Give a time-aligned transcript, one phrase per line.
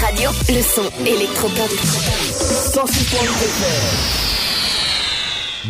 [0.00, 0.30] Radio.
[0.48, 1.70] Le son électropop.
[1.70, 4.33] 106.8 FM.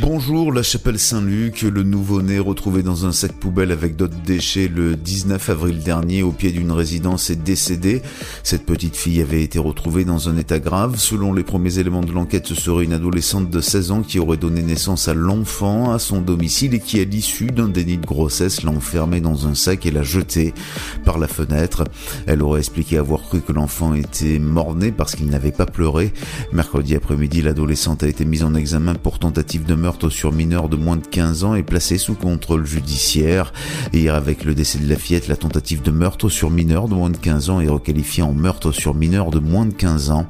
[0.00, 4.96] Bonjour, la chapelle Saint-Luc, le nouveau-né retrouvé dans un sac poubelle avec d'autres déchets le
[4.96, 8.02] 19 avril dernier au pied d'une résidence est décédé.
[8.42, 10.96] Cette petite fille avait été retrouvée dans un état grave.
[10.98, 14.36] Selon les premiers éléments de l'enquête, ce serait une adolescente de 16 ans qui aurait
[14.36, 18.64] donné naissance à l'enfant à son domicile et qui, à l'issue d'un déni de grossesse,
[18.64, 20.54] l'a enfermé dans un sac et l'a jeté
[21.04, 21.84] par la fenêtre.
[22.26, 26.12] Elle aurait expliqué avoir cru que l'enfant était mort-né parce qu'il n'avait pas pleuré.
[26.52, 30.76] Mercredi après-midi, l'adolescente a été mise en examen pour tentative de meurtre sur mineur de
[30.76, 33.52] moins de 15 ans et placée sous contrôle judiciaire.
[33.92, 37.10] Hier, avec le décès de la fillette, la tentative de meurtre sur mineur de moins
[37.10, 40.26] de 15 ans est requalifiée en meurtre sur mineur de moins de 15 ans.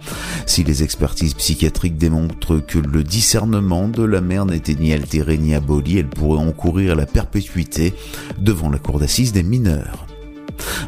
[0.47, 5.55] Si les expertises psychiatriques démontrent que le discernement de la mère n'était ni altéré ni
[5.55, 7.95] aboli, elle pourrait encourir la perpétuité
[8.41, 10.14] devant la cour d'assises des mineurs.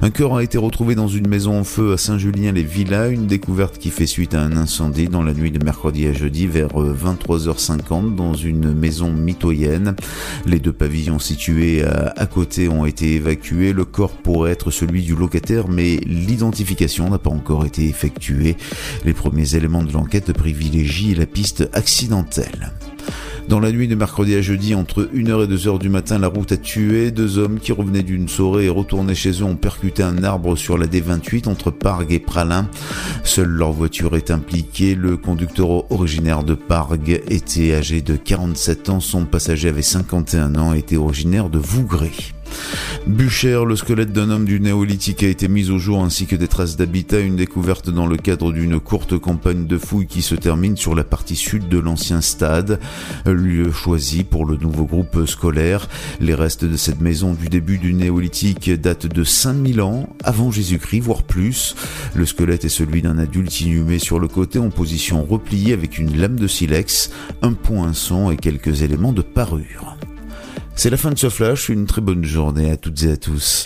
[0.02, 3.90] Un corps a été retrouvé dans une maison en feu à Saint-Julien-les-Villas, une découverte qui
[3.90, 8.34] fait suite à un incendie dans la nuit de mercredi à jeudi vers 23h50 dans
[8.34, 9.96] une maison mitoyenne.
[10.44, 13.72] Les deux pavillons situés à, à côté ont été évacués.
[13.72, 18.56] Le corps pourrait être celui du locataire, mais l'identification n'a pas encore été effectuée.
[19.04, 22.72] Les premiers éléments de l'enquête privilégient la piste accidentelle.
[23.48, 26.50] Dans la nuit de mercredi à jeudi, entre 1h et 2h du matin, la route
[26.50, 30.24] a tué deux hommes qui revenaient d'une soirée et retournaient chez eux ont percuté un
[30.24, 32.68] arbre sur la D28 entre Pargue et Pralin.
[33.22, 34.96] Seule leur voiture est impliquée.
[34.96, 39.00] Le conducteur originaire de Pargue était âgé de 47 ans.
[39.00, 42.35] Son passager avait 51 ans et était originaire de Vougray.
[43.06, 46.48] Bûcher, le squelette d'un homme du néolithique a été mis au jour ainsi que des
[46.48, 50.76] traces d'habitat, une découverte dans le cadre d'une courte campagne de fouilles qui se termine
[50.76, 52.80] sur la partie sud de l'ancien stade,
[53.24, 55.88] lieu choisi pour le nouveau groupe scolaire.
[56.20, 61.00] Les restes de cette maison du début du néolithique datent de 5000 ans avant Jésus-Christ,
[61.00, 61.76] voire plus.
[62.14, 66.18] Le squelette est celui d'un adulte inhumé sur le côté en position repliée avec une
[66.18, 67.10] lame de silex,
[67.42, 69.96] un poinçon et quelques éléments de parure.
[70.78, 73.64] C'est la fin de ce flash, une très bonne journée à toutes et à tous.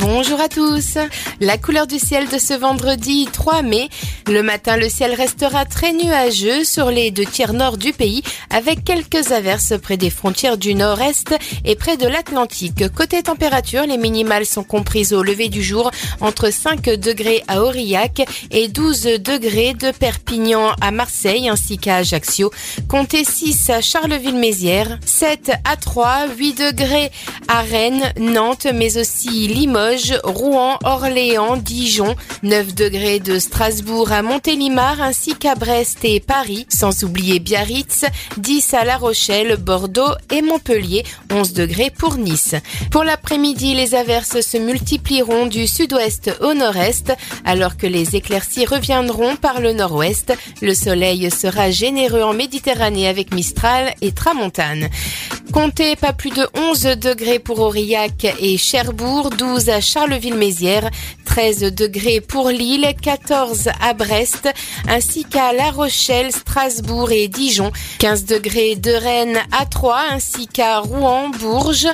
[0.00, 0.96] Bonjour à tous.
[1.40, 3.88] La couleur du ciel de ce vendredi 3 mai.
[4.28, 8.84] Le matin, le ciel restera très nuageux sur les deux tiers nord du pays avec
[8.84, 12.88] quelques averses près des frontières du nord-est et près de l'Atlantique.
[12.94, 18.22] Côté température, les minimales sont comprises au lever du jour entre 5 degrés à Aurillac
[18.52, 22.52] et 12 degrés de Perpignan à Marseille ainsi qu'à Ajaccio.
[22.88, 27.10] Comptez 6 à Charleville-Mézières, 7 à 3, 8 degrés
[27.48, 29.87] à Rennes, Nantes mais aussi Limoges
[30.24, 37.04] Rouen, Orléans, Dijon, 9 degrés de Strasbourg à Montélimar ainsi qu'à Brest et Paris, sans
[37.04, 38.04] oublier Biarritz,
[38.36, 42.54] 10 à La Rochelle, Bordeaux et Montpellier, 11 degrés pour Nice.
[42.90, 47.12] Pour l'après-midi, les averses se multiplieront du sud-ouest au nord-est,
[47.44, 50.34] alors que les éclaircies reviendront par le nord-ouest.
[50.60, 54.88] Le soleil sera généreux en Méditerranée avec Mistral et Tramontane.
[55.52, 60.90] Comptez pas plus de 11 degrés pour Aurillac et Cherbourg, 12 à Charleville-Mézières,
[61.24, 64.48] 13 degrés pour Lille, 14 à Brest,
[64.88, 70.80] ainsi qu'à La Rochelle, Strasbourg et Dijon, 15 degrés de Rennes à Troyes, ainsi qu'à
[70.80, 71.88] Rouen, Bourges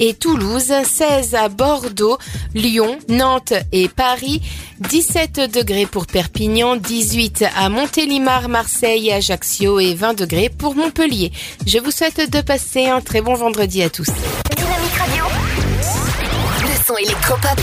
[0.00, 2.18] et Toulouse, 16 à Bordeaux,
[2.54, 4.40] Lyon, Nantes et Paris,
[4.80, 11.32] 17 degrés pour Perpignan, 18 à Montélimar, Marseille, Ajaccio et 20 degrés pour Montpellier.
[11.66, 14.08] Je vous souhaite de passer un très bon vendredi à tous.
[16.88, 17.60] Son électropop.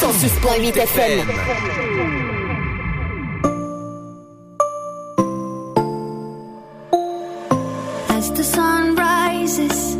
[0.00, 1.30] 106.8 FM.
[8.10, 9.96] As the sun rises,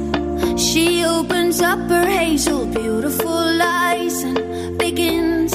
[0.58, 5.54] she opens up her hazel, beautiful eyes and begins.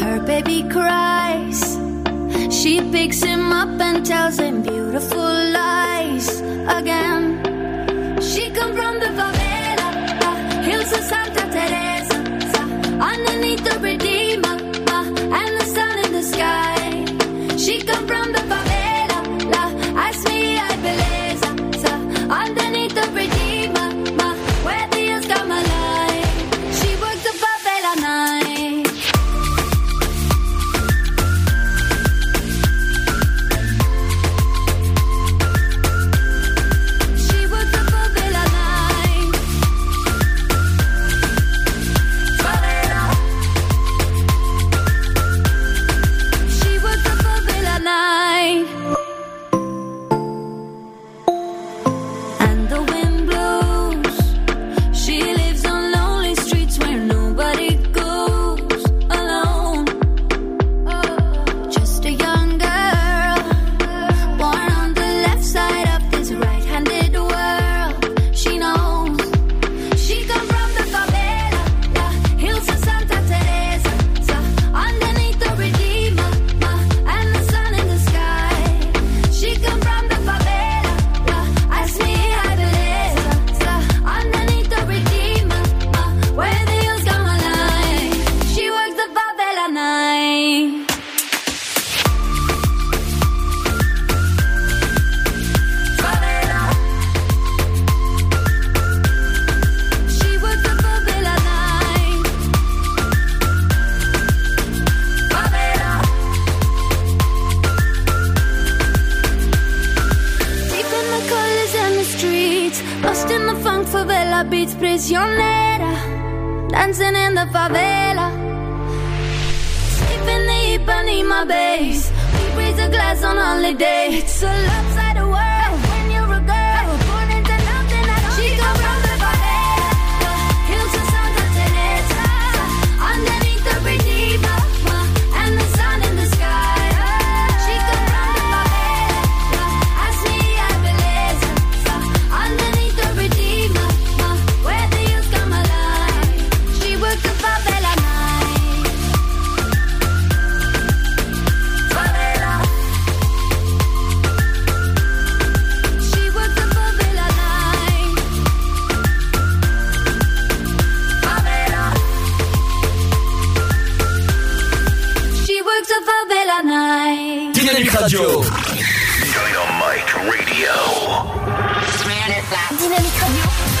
[0.00, 1.78] Her baby cries.
[2.50, 5.18] She picks him up and tells him beautiful
[5.52, 7.42] lies again.
[8.22, 9.03] She come from the
[11.02, 12.18] Santa Teresa,
[13.00, 14.56] underneath the Redeemer,
[14.94, 17.56] uh, and the sun in the sky.
[17.56, 18.73] She come from the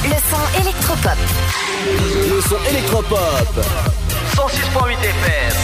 [0.04, 1.18] le son électropop.
[1.86, 3.18] Le son électropop.
[4.34, 5.54] 106.8 FM.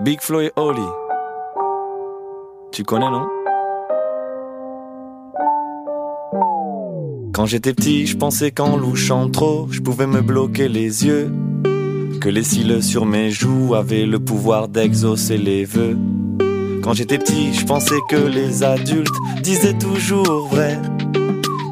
[0.00, 0.80] Big Flo et Oli.
[2.72, 3.26] Tu connais, non?
[7.34, 11.32] Quand j'étais petit, je pensais qu'en louchant trop, je pouvais me bloquer les yeux.
[12.20, 15.96] Que les cils sur mes joues avaient le pouvoir d'exaucer les vœux.
[16.88, 19.12] Quand j'étais petit, je pensais que les adultes
[19.42, 20.78] disaient toujours vrai.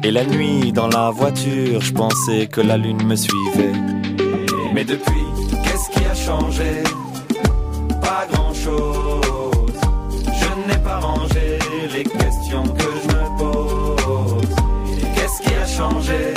[0.03, 3.73] Et la nuit, dans la voiture, je pensais que la lune me suivait.
[4.75, 5.25] Mais depuis,
[5.63, 6.83] qu'est-ce qui a changé?
[7.99, 9.73] Pas grand-chose.
[10.23, 11.57] Je n'ai pas rangé
[11.95, 14.55] les questions que je me pose.
[15.15, 16.36] Qu'est-ce qui a changé?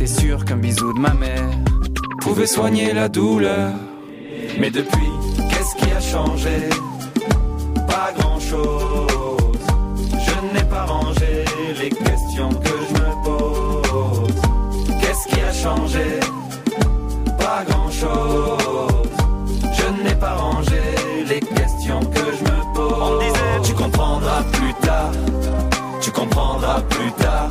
[0.00, 1.50] J'étais sûr qu'un bisou de ma mère
[2.22, 3.74] pouvait soigner la douleur.
[4.58, 5.10] Mais depuis,
[5.50, 6.70] qu'est-ce qui a changé?
[7.86, 9.58] Pas grand-chose.
[10.14, 11.44] Je n'ai pas rangé
[11.78, 14.40] les questions que je me pose.
[15.02, 16.20] Qu'est-ce qui a changé?
[17.38, 19.10] Pas grand-chose.
[19.74, 20.80] Je n'ai pas rangé
[21.28, 22.94] les questions que je me pose.
[23.02, 25.12] On disait, tu comprendras plus tard.
[26.00, 27.50] Tu comprendras plus tard.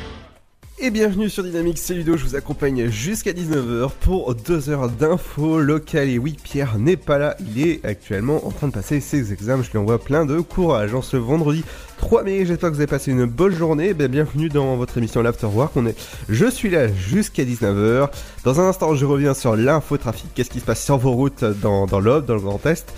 [0.83, 5.59] Et bienvenue sur Dynamique, c'est Ludo, je vous accompagne jusqu'à 19h pour 2 heures d'infos
[5.59, 6.09] locales.
[6.09, 9.61] Et oui, Pierre n'est pas là, il est actuellement en train de passer ses examens,
[9.61, 10.95] je lui envoie plein de courage.
[10.95, 11.63] En ce vendredi
[11.97, 13.93] 3 mai, j'espère que vous avez passé une bonne journée.
[13.93, 15.71] Ben, bienvenue dans votre émission L'Afterwork.
[15.75, 15.95] On est,
[16.29, 18.09] je suis là jusqu'à 19h.
[18.43, 20.33] Dans un instant, je reviens sur l'infotrafic.
[20.33, 22.91] Qu'est-ce qui se passe sur vos routes dans, dans dans le Grand Est?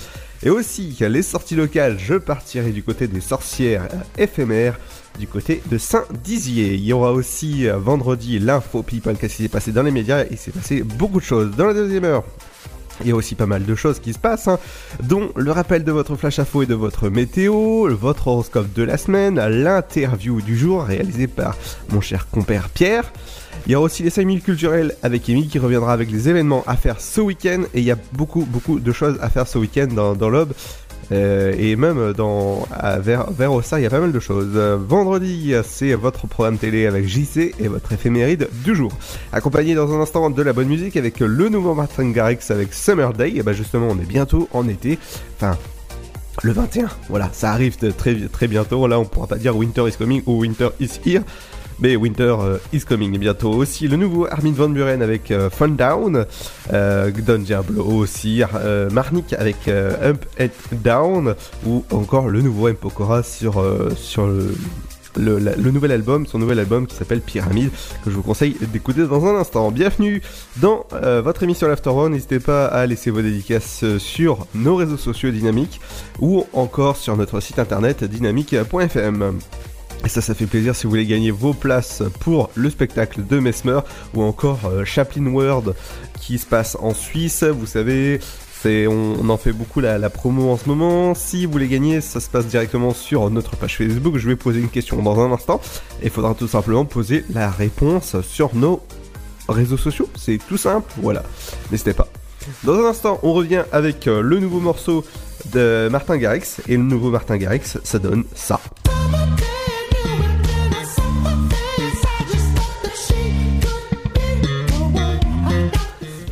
[0.46, 4.78] Et aussi, les sorties locales, je partirai du côté des sorcières éphémères
[5.18, 6.74] du côté de Saint-Dizier.
[6.74, 10.26] Il y aura aussi euh, vendredi l'info people, qu'est-ce qui s'est passé dans les médias,
[10.30, 11.52] il s'est passé beaucoup de choses.
[11.56, 12.24] Dans la deuxième heure,
[13.02, 14.60] il y a aussi pas mal de choses qui se passent, hein,
[15.02, 18.98] dont le rappel de votre flash info et de votre météo, votre horoscope de la
[18.98, 21.56] semaine, l'interview du jour réalisée par
[21.90, 23.12] mon cher compère Pierre.
[23.66, 26.64] Il y aura aussi les 5 minutes culturelles avec Emile qui reviendra avec les événements
[26.68, 27.64] à faire ce week-end.
[27.74, 30.32] Et il y a beaucoup, beaucoup de choses à faire ce week-end dans, dans.
[31.12, 32.68] Euh, et même dans,
[33.00, 34.58] vers, vers il y a pas mal de choses.
[34.88, 38.92] Vendredi, c'est votre programme télé avec JC et votre éphéméride du jour.
[39.32, 43.14] Accompagné dans un instant de la bonne musique avec le nouveau Martin Garrix avec Summer
[43.14, 43.34] Day.
[43.36, 44.98] Et bah justement, on est bientôt en été.
[45.38, 45.58] Enfin,
[46.42, 46.90] le 21.
[47.10, 48.88] Voilà, ça arrive très, très bientôt.
[48.88, 51.22] Là, on pourra pas dire Winter is coming ou Winter is here.
[51.80, 53.88] Mais Winter euh, is coming bientôt aussi.
[53.88, 56.25] Le nouveau Armin Van Buren avec euh, Fun Down.
[56.72, 58.42] Euh, Don Diablo aussi.
[58.92, 61.36] Marnik avec Up and Down.
[61.65, 62.75] Ou encore le nouveau M.
[62.75, 63.62] Pokora sur,
[65.15, 67.70] le, nouvel album, son nouvel album qui s'appelle Pyramide,
[68.03, 69.72] que je vous conseille d'écouter dans un instant.
[69.72, 70.22] Bienvenue
[70.58, 70.86] dans
[71.24, 72.12] votre émission l'After One.
[72.13, 75.80] N'hésitez pas à laisser vos dédicaces sur nos réseaux sociaux dynamiques
[76.20, 79.34] ou encore sur notre site internet dynamique.fm.
[80.06, 83.40] Et ça, ça fait plaisir si vous voulez gagner vos places pour le spectacle de
[83.40, 83.80] Mesmer
[84.14, 85.74] ou encore euh, Chaplin World
[86.20, 87.44] qui se passe en Suisse.
[87.44, 88.20] Vous savez,
[88.62, 91.16] c'est, on, en fait beaucoup la, la promo en ce moment.
[91.16, 94.18] Si vous voulez gagner, ça se passe directement sur notre page Facebook.
[94.18, 95.62] Je vais poser une question dans un instant.
[96.02, 98.82] Et il faudra tout simplement poser la réponse sur nos
[99.48, 100.10] réseaux sociaux.
[100.16, 100.92] C'est tout simple.
[101.02, 101.24] Voilà.
[101.72, 102.08] N'hésitez pas.
[102.64, 105.06] Dans un instant, on revient avec euh, le nouveau morceau
[105.54, 106.58] de Martin Garrix.
[106.68, 108.60] Et le nouveau Martin Garrix, ça donne ça.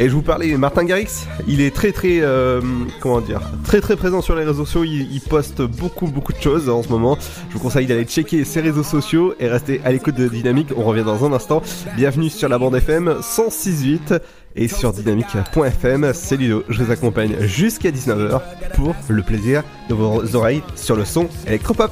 [0.01, 2.60] Et je vous parlais, Martin Garrix, il est très très, euh,
[3.01, 6.70] comment dire, très très présent sur les réseaux sociaux, il, poste beaucoup beaucoup de choses
[6.70, 7.20] en ce moment.
[7.50, 10.81] Je vous conseille d'aller checker ses réseaux sociaux et rester à l'écoute de Dynamique, on
[10.81, 11.62] revient dans un instant.
[11.96, 14.20] Bienvenue sur la bande FM 106.8
[14.55, 18.41] et sur dynamique.fm, c'est Ludo, je vous accompagne jusqu'à 19h
[18.74, 21.91] pour le plaisir de vos oreilles sur le son électropop.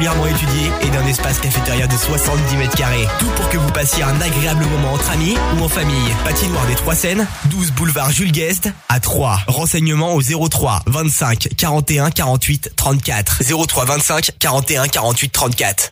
[0.00, 3.06] particulièrement étudiée et d'un espace cafétéria de 70 mètres carrés.
[3.18, 6.14] Tout pour que vous passiez un agréable moment entre amis ou en famille.
[6.24, 9.40] Patinoire des Trois Seines, 12 boulevard Jules Guest à 3.
[9.46, 13.42] Renseignements au 03 25 41 48 34.
[13.66, 15.90] 03 25 41 48 34.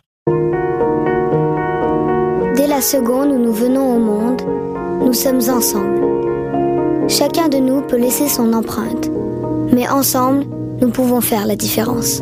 [2.55, 4.41] Dès la seconde où nous venons au monde,
[5.05, 7.07] nous sommes ensemble.
[7.07, 9.09] Chacun de nous peut laisser son empreinte,
[9.71, 10.45] mais ensemble,
[10.81, 12.21] nous pouvons faire la différence.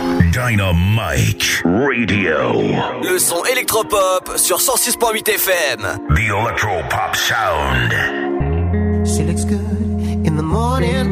[0.00, 2.62] Dynamite Radio.
[3.02, 5.80] Le son électropop sur 106.8 FM.
[6.14, 7.92] The Electro Pop Sound.
[9.06, 9.60] She looks good
[10.24, 11.06] in the morning,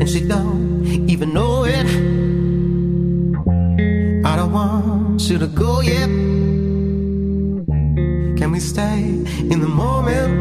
[0.00, 1.86] and she don't even know it.
[4.24, 6.08] I don't want you to go yet.
[8.38, 9.00] Can we stay
[9.50, 10.34] in the moment?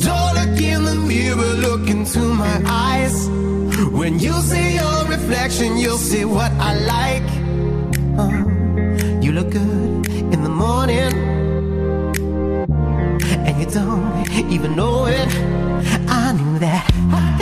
[0.00, 3.28] Don't look in the mirror, look into my eyes.
[3.90, 7.28] When you see your reflection, you'll see what I like.
[8.16, 11.12] Uh, you look good in the morning,
[13.46, 15.28] and you don't even know it.
[16.08, 17.41] I knew that.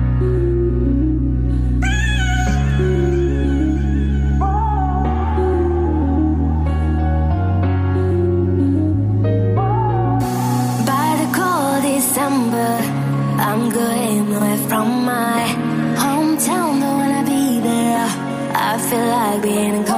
[19.31, 19.90] like being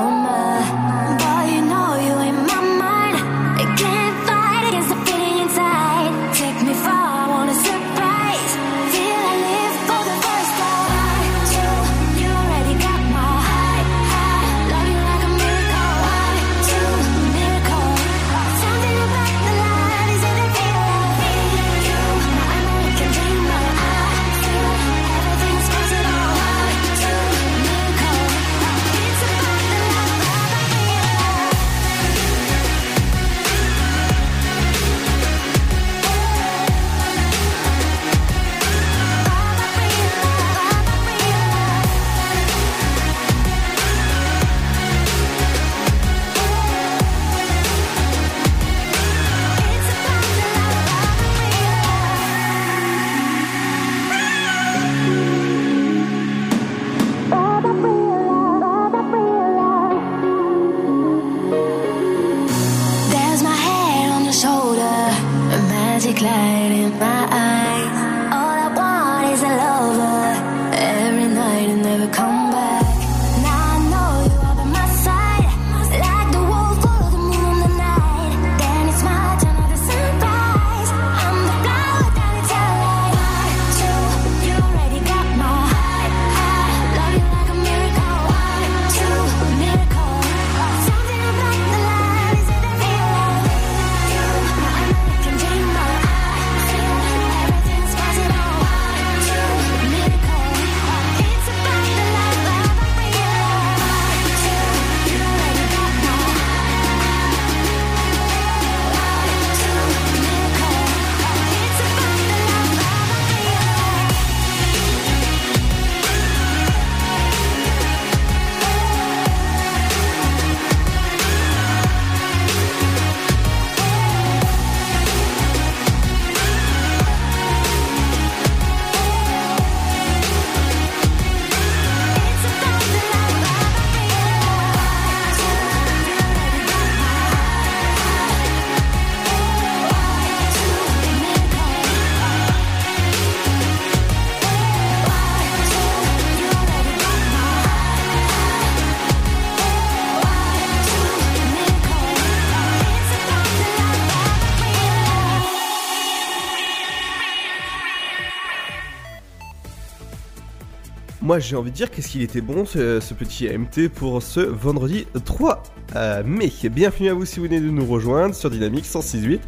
[161.34, 165.08] moi j'ai envie de dire qu'est-ce qu'il était bon ce, petit AMT pour ce vendredi
[165.26, 165.64] 3
[165.96, 166.52] euh, mai.
[166.70, 169.40] Bienvenue à vous si vous venez de nous rejoindre sur Dynamique 106.8.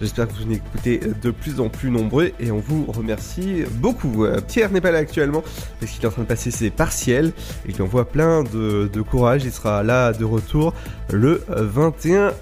[0.00, 4.24] J'espère que vous venez écouter de plus en plus nombreux et on vous remercie beaucoup.
[4.24, 5.42] Euh, Pierre n'est pas là actuellement
[5.80, 7.32] parce qu'il est en train de passer ses partiels
[7.66, 9.42] et qu'il envoie plein de, de courage.
[9.44, 10.74] Il sera là de retour
[11.10, 12.34] le 21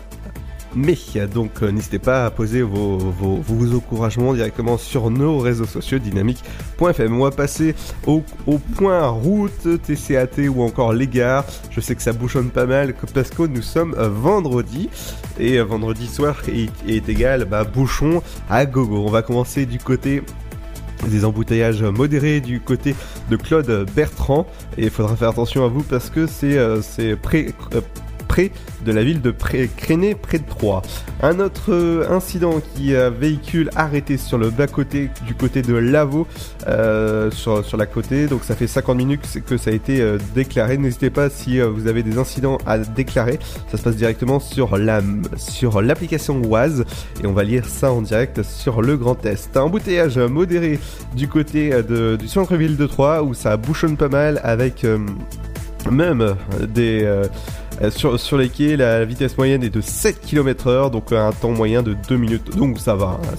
[0.74, 0.96] mais
[1.33, 7.20] donc euh, n'hésitez pas à poser vos, vos, encouragements directement sur nos réseaux sociaux dynamique.fm.
[7.20, 7.74] On va passer
[8.06, 8.22] au,
[8.76, 11.44] point route, TCAT ou encore les gares.
[11.70, 14.88] Je sais que ça bouchonne pas mal parce que nous sommes euh, vendredi
[15.38, 19.04] et euh, vendredi soir est, égal bah, bouchon à gogo.
[19.06, 20.22] On va commencer du côté
[21.09, 22.94] des embouteillages modérés du côté
[23.30, 26.80] de Claude Bertrand et il faudra faire attention à vous parce que c'est euh,
[28.30, 28.52] près
[28.84, 30.82] de la ville de pré Créné, près de Troyes.
[31.20, 36.28] Un autre euh, incident qui a véhicule arrêté sur le bas-côté du côté de Lavaux,
[36.68, 40.78] euh, sur, la côté, donc ça fait 50 minutes que ça a été euh, déclaré.
[40.78, 45.00] N'hésitez pas si vous avez des incidents à déclarer, ça se passe directement sur la
[45.36, 46.84] sur l'application Oise
[47.22, 49.56] et on va lire ça en direct sur le Grand Est.
[49.56, 50.78] Un embouteillage modéré
[51.16, 54.86] du côté de, du centre-ville de Troyes où ça bouchonne pas mal avec
[55.90, 56.36] même
[56.68, 57.04] des
[57.88, 61.52] sur, sur les quais, la vitesse moyenne est de 7 km heure, donc un temps
[61.52, 62.56] moyen de 2 minutes.
[62.56, 63.34] Donc ça va, hein,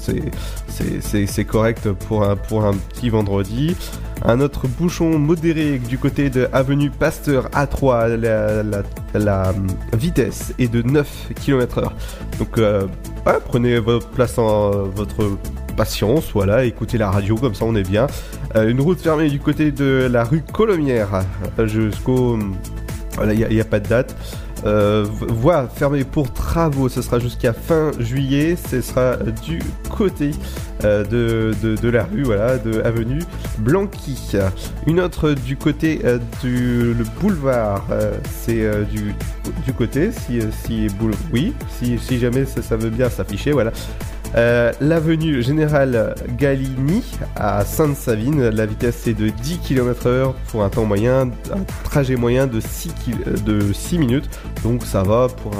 [0.68, 3.76] c'est- correct pour un, petit vendredi.
[4.24, 8.16] Un autre bouchon modéré du côté de Avenue Pasteur A3,
[9.14, 9.54] la,
[9.94, 11.94] vitesse est de 9 km heure.
[12.40, 12.88] Donc euh,
[13.48, 15.38] prenez votre place en votre
[15.72, 18.08] patience, voilà, écoutez la radio, comme ça on est bien.
[18.56, 21.24] Euh, une route fermée du côté de la rue Colomière
[21.58, 22.38] euh, jusqu'au...
[23.16, 24.16] Voilà, il n'y a, pas de date.
[24.66, 28.56] Euh, voie fermée pour travaux, ce sera jusqu'à fin juillet.
[28.70, 30.32] Ce sera du côté
[30.84, 33.22] euh, de, de, la rue, voilà, de avenue
[33.60, 34.34] Blanqui.
[34.88, 39.14] Une autre du côté euh, du le boulevard, euh, c'est du,
[39.66, 43.72] du côté, si, si boule- oui, si, si jamais ça, ça veut bien s'afficher, voilà.
[44.36, 47.04] Euh, L'avenue Général Galini
[47.36, 52.16] à Sainte-Savine, la vitesse est de 10 km heure pour un temps moyen, un trajet
[52.16, 54.30] moyen de 6, kil- de 6 minutes,
[54.64, 55.52] donc ça va pour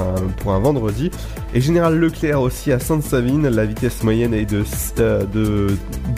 [0.56, 1.12] un, vendredi.
[1.54, 4.64] Et Général Leclerc aussi à Sainte-Savine, la vitesse moyenne est de,
[5.00, 5.68] euh, de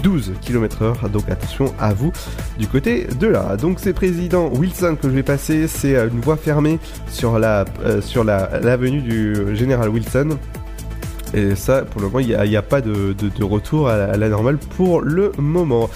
[0.03, 2.11] 12 km heure, donc attention à vous
[2.59, 3.57] du côté de là.
[3.57, 6.77] Donc c'est président Wilson que je vais passer, c'est euh, une voie fermée
[7.09, 10.37] sur la euh, sur la l'avenue du Général Wilson.
[11.33, 15.01] Et ça, pour le moment, il n'y a, pas de, retour à la, normale pour
[15.01, 15.89] le moment.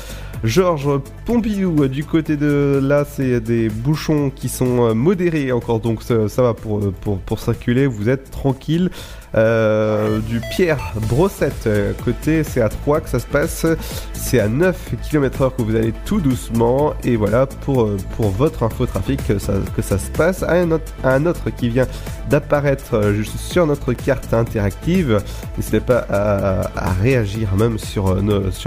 [0.44, 6.04] Georges Pompidou, du côté de là, c'est des bouchons qui sont euh, modérés encore, donc
[6.04, 8.92] ça, va pour, euh, pour, pour circuler, vous êtes tranquille.
[9.36, 13.66] Euh, du Pierre Brossette, euh, côté, c'est à 3 que ça se passe,
[14.14, 18.30] c'est à 9 km heure que vous allez tout doucement, et voilà pour, euh, pour
[18.30, 20.44] votre infotrafic que ça, que ça se passe.
[20.44, 21.88] Un autre, un autre qui vient
[22.30, 25.22] d'apparaître juste sur notre carte interactive,
[25.58, 28.16] n'hésitez pas à, à réagir même sur,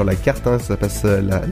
[0.05, 1.43] la carte, hein, ça passe la, la.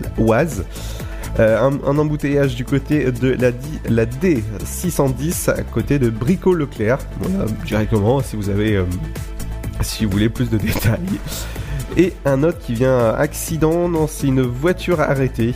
[1.38, 6.98] Euh, un, embouteillage du côté de la, di- la D610 à côté de Brico Leclerc.
[7.20, 8.85] Voilà, directement si vous avez, euh,
[9.81, 10.98] si vous voulez plus de détails.
[11.96, 15.55] Et un autre qui vient accident, non, c'est une voiture arrêtée,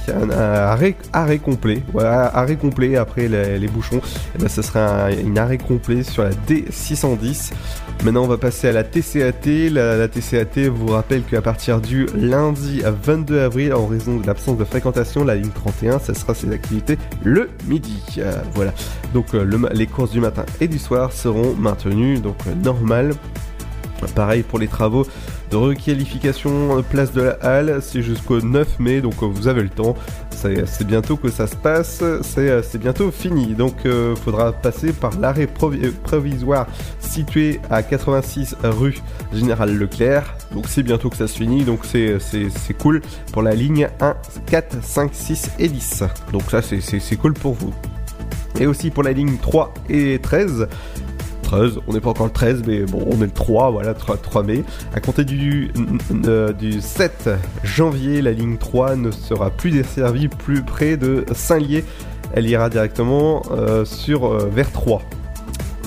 [1.12, 4.00] arrêt, complet, arrêt complet après les, bouchons.
[4.34, 7.52] Et ben, ce sera un, arrêt complet sur la D610.
[8.04, 9.70] Maintenant, on va passer à la TCAT.
[9.70, 14.64] La, TCAT vous rappelle qu'à partir du lundi 22 avril, en raison de l'absence de
[14.64, 18.02] fréquentation, la ligne 31, ça sera ses activités le midi.
[18.18, 18.72] Euh, voilà.
[19.14, 23.14] Donc, euh, les courses du matin et du soir seront maintenues, donc euh, normal.
[24.16, 25.06] Pareil pour les travaux
[25.56, 29.68] requalification euh, place de la halle, c'est jusqu'au 9 mai, donc euh, vous avez le
[29.68, 29.94] temps.
[30.30, 33.54] C'est bientôt que ça se passe, c'est bientôt fini.
[33.54, 36.66] Donc euh, faudra passer par l'arrêt provi- provisoire
[36.98, 38.96] situé à 86 rue
[39.32, 40.34] Général Leclerc.
[40.52, 42.18] Donc c'est bientôt que ça se finit, donc c'est
[42.78, 46.02] cool pour la ligne 1, 4, 5, 6 et 10.
[46.32, 47.72] Donc ça c'est cool pour vous.
[48.60, 50.66] Et aussi pour la ligne 3 et 13.
[51.52, 54.16] 13, on n'est pas encore le 13, mais bon, on est le 3, voilà, 3,
[54.16, 54.64] 3 mai.
[54.94, 55.70] À compter du,
[56.24, 57.28] euh, du 7
[57.62, 61.84] janvier, la ligne 3 ne sera plus desservie plus près de Saint-Lié.
[62.32, 65.02] Elle ira directement euh, sur euh, vers 3.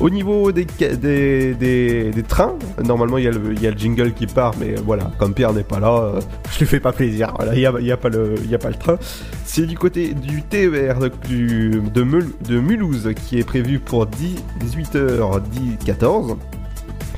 [0.02, 4.72] Au niveau des, des, des, trains, normalement il y, a le, jingle qui part, mais
[4.72, 6.20] euh, voilà, comme Pierre n'est pas là, euh,
[6.52, 7.34] je lui fais pas plaisir.
[7.54, 8.36] Il n'y a pas le
[8.78, 8.98] train.
[9.56, 15.42] C'est du côté du TER de, de, Mulhouse qui est prévu pour 10, 18h,
[15.80, 16.36] 10, 14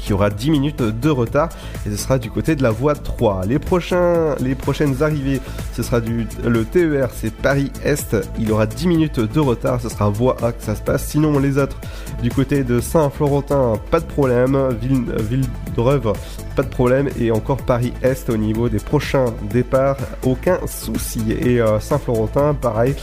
[0.08, 1.50] qui aura 10 minutes de retard
[1.86, 3.46] et ce sera du côté de la voie 3.
[3.46, 5.42] Les prochains, les prochaines arrivées,
[5.74, 10.08] ce sera du le TER, c'est Paris-Est, il aura 10 minutes de retard, ce sera
[10.08, 11.08] voie A que ça se passe.
[11.08, 11.78] Sinon les autres,
[12.24, 16.14] du côté de Saint-Florentin, pas de problème, Ville, Villedreuve,
[16.56, 21.34] pas de problème et encore Paris-Est au niveau des prochains départs, aucun souci.
[21.42, 22.96] Et euh, Saint-Florentin, pareil,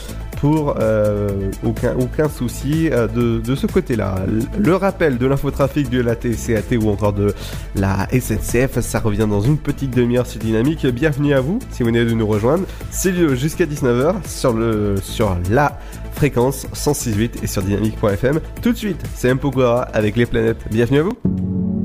[0.79, 4.15] euh, aucun, aucun souci euh, de, de ce côté-là.
[4.57, 7.33] Le rappel de l'infotrafic de la TCAT ou encore de
[7.75, 10.85] la SNCF, ça revient dans une petite demi-heure sur Dynamique.
[10.87, 12.65] Bienvenue à vous si vous venez de nous rejoindre.
[12.91, 15.79] C'est jusqu'à 19h sur, le, sur la
[16.13, 18.39] fréquence 106.8 et sur dynamique.fm.
[18.61, 19.39] Tout de suite, c'est M.
[19.39, 20.63] Pokora avec les planètes.
[20.71, 21.84] Bienvenue à vous.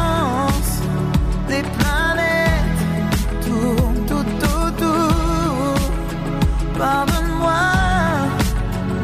[1.51, 2.81] les planètes
[3.45, 5.75] tournent tout autour.
[6.77, 7.63] Pardonne-moi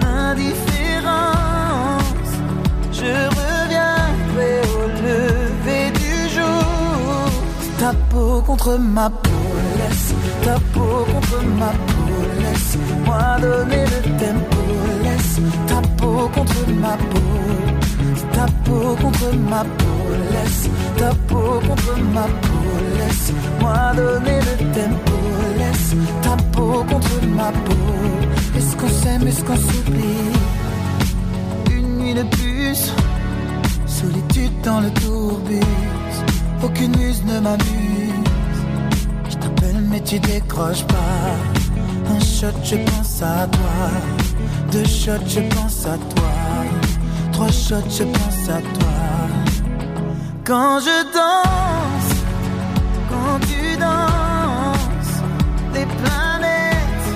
[0.02, 2.32] l'indifférence.
[3.00, 7.26] Je reviendrai au lever du jour.
[7.80, 9.46] Ta peau contre ma peau,
[9.80, 10.12] laisse
[10.44, 14.62] ta peau contre ma peau, laisse-moi donner le tempo,
[15.06, 15.38] laisse
[15.70, 17.32] ta peau contre ma peau,
[18.64, 20.00] peau contre ma peau,
[20.32, 25.18] laisse ta peau contre ma peau, laisse-moi donner le tempo,
[25.58, 28.58] laisse ta peau contre ma peau.
[28.58, 30.32] Est-ce qu'on s'aime, est-ce qu'on s'oublie?
[31.72, 32.94] Une nuit de plus,
[33.86, 36.16] solitude dans le tourbus,
[36.64, 38.24] aucune muse ne m'amuse.
[39.30, 41.36] Je t'appelle mais tu décroches pas.
[42.10, 43.90] Un shot, je pense à toi.
[44.72, 46.47] Deux shots, je pense à toi.
[47.38, 48.98] Trois shots, je pense à toi.
[50.44, 52.12] Quand je danse,
[53.12, 55.18] quand tu danses,
[55.76, 57.10] les planètes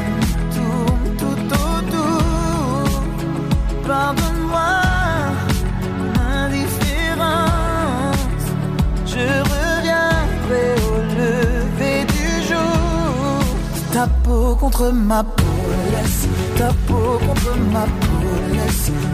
[0.55, 2.85] tournent tout autour.
[3.87, 4.73] Pardonne-moi
[6.13, 8.45] l'indifférence.
[9.07, 13.39] Je reviendrai au lever du jour.
[13.91, 15.57] Ta peau contre ma peau,
[15.91, 16.27] laisse
[16.59, 18.10] ta peau contre ma peau,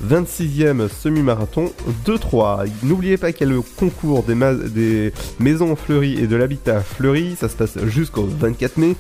[0.08, 1.72] 26e semi-marathon
[2.06, 2.66] de 3.
[2.84, 6.82] N'oubliez pas qu'il y a le concours des, ma- des maisons fleuries et de l'habitat
[6.82, 8.96] fleuri, ça se passe jusqu'au 24 mai.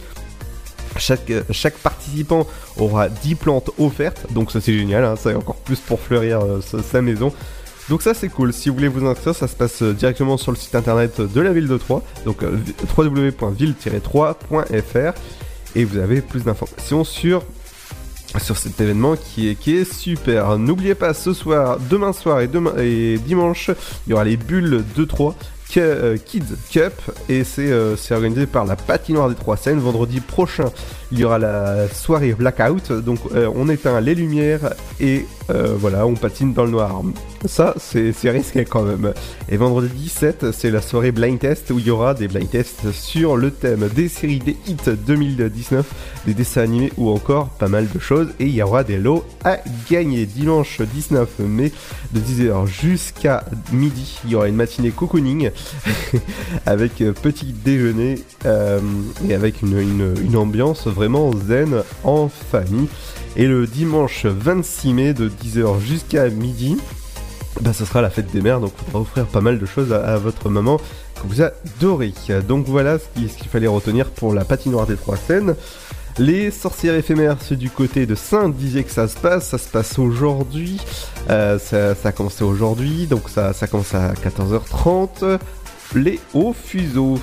[0.98, 5.56] Chaque, chaque participant aura 10 plantes offertes, donc ça c'est génial, hein, ça est encore
[5.58, 7.32] plus pour fleurir euh, sa maison.
[7.89, 10.52] Donc ça c'est cool, si vous voulez vous inscrire, ça se passe euh, directement sur
[10.52, 15.13] le site internet de la ville de Troyes, donc euh, vi- www.ville-3.fr,
[15.75, 17.43] et vous avez plus d'informations sur
[18.39, 20.60] sur cet événement qui est, qui est super.
[20.60, 23.71] N'oubliez pas ce soir, demain soir et, demain, et dimanche,
[24.06, 25.36] il y aura les bulles de 3
[25.67, 26.93] Kids Cup
[27.28, 29.80] et c'est euh, c'est organisé par la patinoire des Trois Seines.
[29.80, 30.65] Vendredi prochain,
[31.12, 32.91] il y aura la soirée Blackout.
[32.91, 37.02] Donc euh, on éteint les lumières et euh, voilà, on patine dans le noir.
[37.45, 39.13] Ça, c'est risqué quand même.
[39.50, 42.91] Et vendredi 17, c'est la soirée blind test où il y aura des blind tests
[42.91, 44.76] sur le thème des séries des hits
[45.08, 45.86] 2019,
[46.28, 48.28] des dessins animés ou encore pas mal de choses.
[48.39, 49.58] Et il y aura des lots à
[49.89, 50.26] gagner.
[50.26, 51.72] Dimanche 19 mai,
[52.13, 55.50] de 10h jusqu'à midi, il y aura une matinée cocooning
[56.65, 58.80] avec petit déjeuner euh,
[59.28, 62.90] et avec une, une- une ambiance vraiment zen en famille.
[63.38, 66.78] Et le dimanche 26 mai, de 10h jusqu'à midi,
[67.62, 69.94] bah, ce sera la fête des mères, donc on va offrir pas mal de choses
[69.94, 70.76] à, votre maman
[71.16, 72.14] que vous adorez.
[72.46, 75.56] Donc voilà ce qui- ce qu'il fallait retenir pour la patinoire des trois scènes.
[76.18, 79.48] Les sorcières éphémères, c'est du côté de Saint-Dizier que ça se passe.
[79.48, 80.82] Ça se passe aujourd'hui.
[81.30, 85.40] Euh, ça, ça a commencé aujourd'hui, donc ça, ça commence à 14h30.
[85.96, 87.18] Les hauts fuseaux.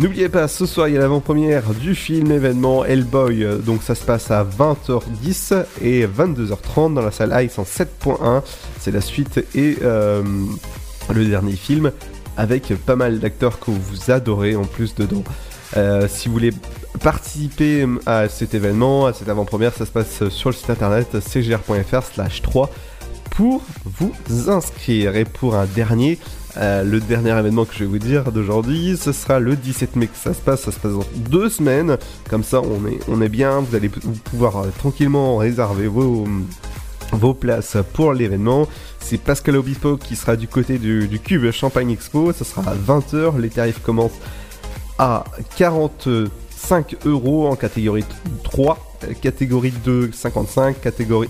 [0.00, 3.94] N'oubliez pas, ce soir il y a l'avant-première du film événement Hellboy, euh, donc ça
[3.94, 8.42] se passe à 20h10 et 22h30 dans la salle Ice en 7.1.
[8.80, 10.24] C'est la suite et euh,
[11.14, 11.92] le dernier film
[12.36, 15.22] avec pas mal d'acteurs que vous adorez en plus dedans.
[15.76, 16.52] Euh, si vous voulez
[17.00, 22.02] participer à cet événement, à cette avant-première, ça se passe sur le site internet cgr.fr
[22.02, 22.68] slash 3
[23.30, 25.14] pour vous inscrire.
[25.14, 26.18] Et pour un dernier,
[26.56, 30.06] euh, le dernier événement que je vais vous dire d'aujourd'hui, ce sera le 17 mai
[30.06, 30.62] que ça se passe.
[30.62, 31.98] Ça se passe dans deux semaines.
[32.30, 33.60] Comme ça, on est, on est bien.
[33.60, 36.26] Vous allez pouvoir euh, tranquillement réserver vos,
[37.12, 38.68] vos places pour l'événement.
[39.00, 42.32] C'est Pascal Obispo qui sera du côté du, du Cube Champagne Expo.
[42.32, 43.38] Ça sera à 20h.
[43.40, 44.20] Les tarifs commencent
[44.98, 45.24] à
[45.56, 48.04] 45 euros en catégorie
[48.44, 51.28] 3, euh, catégorie 2 55, catégorie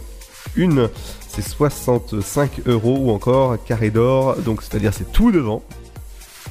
[0.59, 0.89] 1
[1.35, 5.63] c'est 65 euros ou encore carré d'or, donc c'est-à-dire c'est tout devant.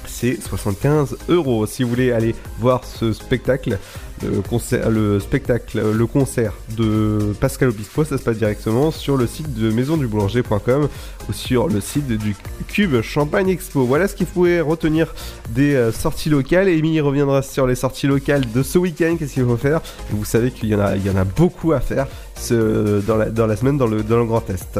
[0.05, 1.65] C'est 75 euros.
[1.65, 3.79] Si vous voulez aller voir ce spectacle,
[4.21, 9.25] le concert, le spectacle, le concert de Pascal Obispo, ça se passe directement sur le
[9.25, 10.89] site de maisonduboulanger.com
[11.29, 12.35] ou sur le site du
[12.67, 13.85] Cube Champagne Expo.
[13.85, 15.15] Voilà ce qu'il faut retenir
[15.49, 16.67] des euh, sorties locales.
[16.67, 19.15] Et Émilie reviendra sur les sorties locales de ce week-end.
[19.17, 19.81] Qu'est-ce qu'il faut faire?
[20.11, 20.81] Vous savez qu'il y en
[21.17, 22.07] a beaucoup à faire
[22.51, 24.79] dans, la, semaine dans le, Grand Est.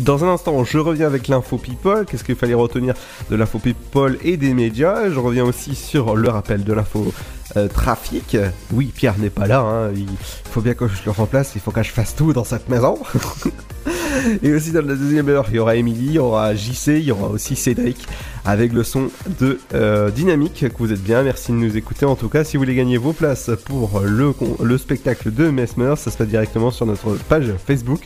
[0.00, 2.06] Dans un instant, je reviens avec l'info people.
[2.06, 2.94] Qu'est-ce qu'il fallait retenir
[3.30, 5.10] de l'info people et des médias?
[5.10, 7.12] Je reviens aussi sur le rappel de l'info
[7.56, 8.36] euh, trafic.
[8.72, 9.60] Oui, Pierre n'est pas là.
[9.60, 9.90] hein.
[9.94, 10.06] Il
[10.50, 11.52] faut bien que je le remplace.
[11.54, 12.98] Il faut que je fasse tout dans cette maison.
[14.42, 17.04] et aussi dans la deuxième heure, il y aura Émilie, il y aura JC, il
[17.04, 18.06] y aura aussi Cédric
[18.44, 19.08] avec le son
[19.40, 20.66] de euh, Dynamique.
[20.68, 21.22] Que vous êtes bien.
[21.22, 22.06] Merci de nous écouter.
[22.06, 26.10] En tout cas, si vous voulez gagner vos places pour le, spectacle de Mesmer, ça
[26.10, 28.00] se passe directement sur notre page Facebook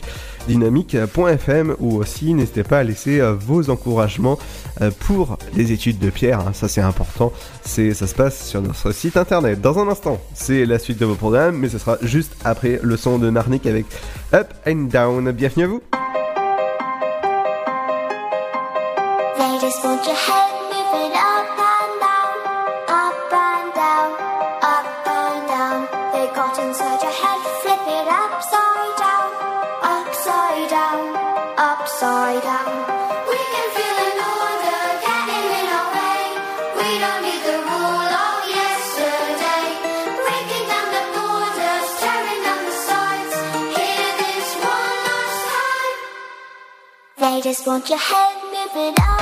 [0.47, 4.39] dynamique.fm ou aussi n'hésitez pas à laisser euh, vos encouragements
[4.81, 7.31] euh, pour les études de Pierre, hein, ça c'est important,
[7.63, 9.61] c'est ça se passe sur notre site internet.
[9.61, 12.97] Dans un instant, c'est la suite de vos programmes, mais ce sera juste après le
[12.97, 13.85] son de Marnik avec
[14.33, 15.31] Up and Down.
[15.31, 15.81] Bienvenue à vous.
[19.59, 22.35] just want your head moving up and down,
[22.85, 24.09] up and down,
[24.61, 25.79] up and down.
[26.13, 29.29] They got inside your head, flip it upside down,
[29.81, 31.01] upside down,
[31.57, 32.69] upside down.
[33.25, 33.97] We can feel
[34.45, 36.21] order getting in our way.
[36.77, 39.65] We don't need the rule of yesterday.
[40.21, 42.77] Breaking down the borders, tearing down the
[44.21, 45.97] this one last time.
[47.17, 49.16] They just want your head moving.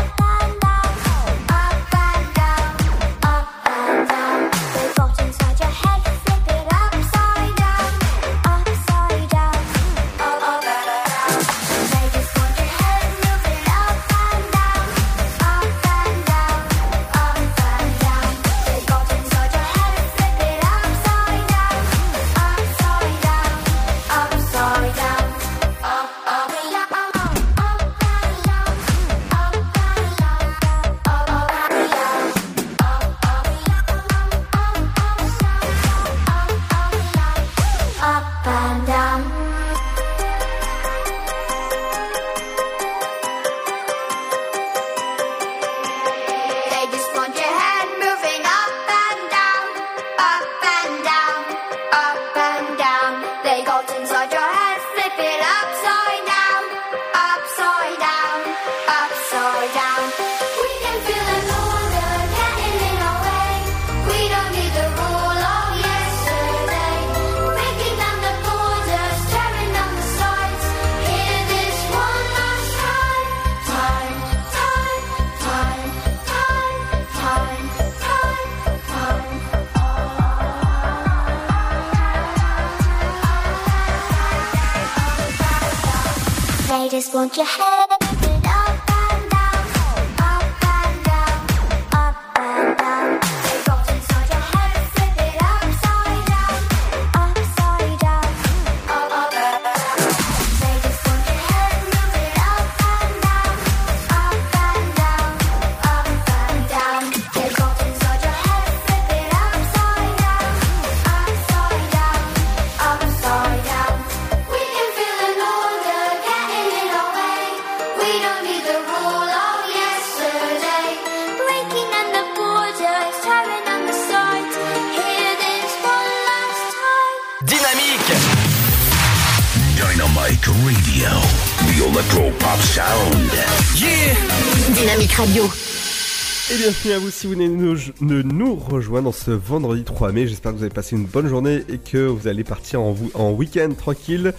[136.66, 140.26] Bienvenue à vous si vous venez de nous, rejoindre ce vendredi 3 mai.
[140.26, 143.70] J'espère que vous avez passé une bonne journée et que vous allez partir en, week-end
[143.78, 144.34] tranquille.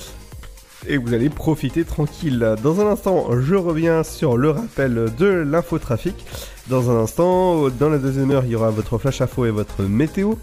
[0.88, 2.56] Et vous allez profiter tranquille.
[2.64, 6.16] Dans un instant, je reviens sur le rappel de l'infotrafic.
[6.66, 9.84] Dans un instant, dans la deuxième heure, il y aura votre flash info et votre
[9.84, 10.34] météo.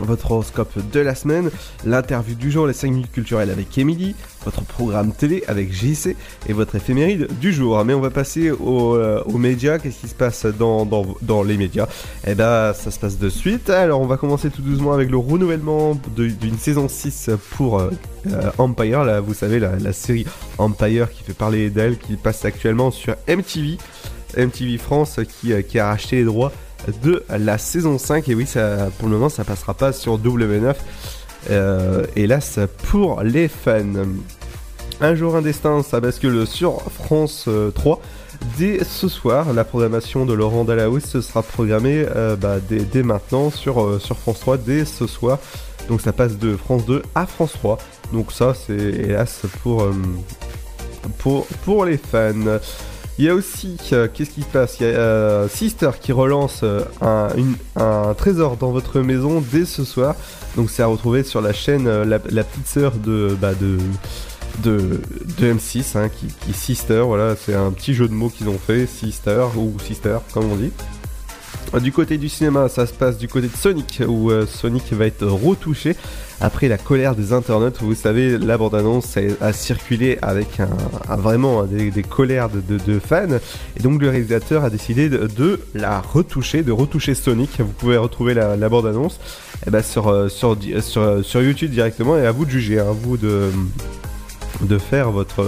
[0.00, 1.50] Votre horoscope de la semaine,
[1.84, 6.16] l'interview du jour, les 5 minutes culturelles avec Emily, votre programme télé avec JC
[6.48, 7.84] et votre éphéméride du jour.
[7.84, 9.78] Mais on va passer euh, aux médias.
[9.78, 11.86] Qu'est-ce qui se passe dans, dans, les médias?
[12.26, 13.70] Eh ben, ça se passe de suite.
[13.70, 17.90] Alors, on va commencer tout doucement avec le renouvellement d'une saison 6 pour euh,
[18.28, 19.04] euh, Empire.
[19.04, 20.26] Là, vous savez, la, série
[20.58, 23.78] Empire qui fait parler d'elle, qui passe actuellement sur MTV.
[24.36, 26.52] MTV France qui a racheté les droits
[27.02, 30.74] de la saison 5 et oui ça pour le moment ça passera pas sur W9
[31.50, 32.58] euh, hélas
[32.88, 33.82] pour les fans.
[35.00, 38.00] Un jour un destin ça bascule sur France euh, 3
[38.56, 43.50] dès ce soir la programmation de Laurent Dalahousse ce sera programmée euh, bah, dès, maintenant
[43.50, 45.38] sur, euh, France 3 dès ce soir.
[45.88, 47.78] Donc ça passe de France 2 à France 3
[48.12, 49.92] donc ça c'est hélas euh,
[51.64, 52.58] pour les fans.
[53.18, 54.76] Il y a aussi, euh, qu'est-ce qui se passe?
[54.78, 59.84] Il y a euh, Sister qui relance euh, un, trésor dans votre maison dès ce
[59.84, 60.14] soir.
[60.56, 63.76] Donc c'est à retrouver sur la chaîne la, petite sœur de, bah, de,
[64.62, 65.00] de,
[65.36, 67.02] de M6, hein, qui, qui Sister.
[67.04, 70.56] Voilà, c'est un petit jeu de mots qu'ils ont fait, Sister ou Sister, comme on
[70.56, 70.70] dit.
[71.82, 75.26] Du côté du cinéma, ça se passe du côté de Sonic, où Sonic va être
[75.26, 75.96] retouché
[76.40, 77.78] après la colère des internautes.
[77.80, 83.38] Vous savez, la bande-annonce a, circulé avec un, vraiment hein, des, colères de, fans,
[83.76, 87.50] et donc le réalisateur a décidé de, la retoucher, de retoucher Sonic.
[87.58, 89.18] Vous pouvez retrouver la, bande-annonce
[89.66, 92.88] eh ben, sur, euh, sur, di- sur, YouTube directement, et à vous de juger, hein,
[92.88, 93.50] à vous de
[94.78, 95.44] faire votre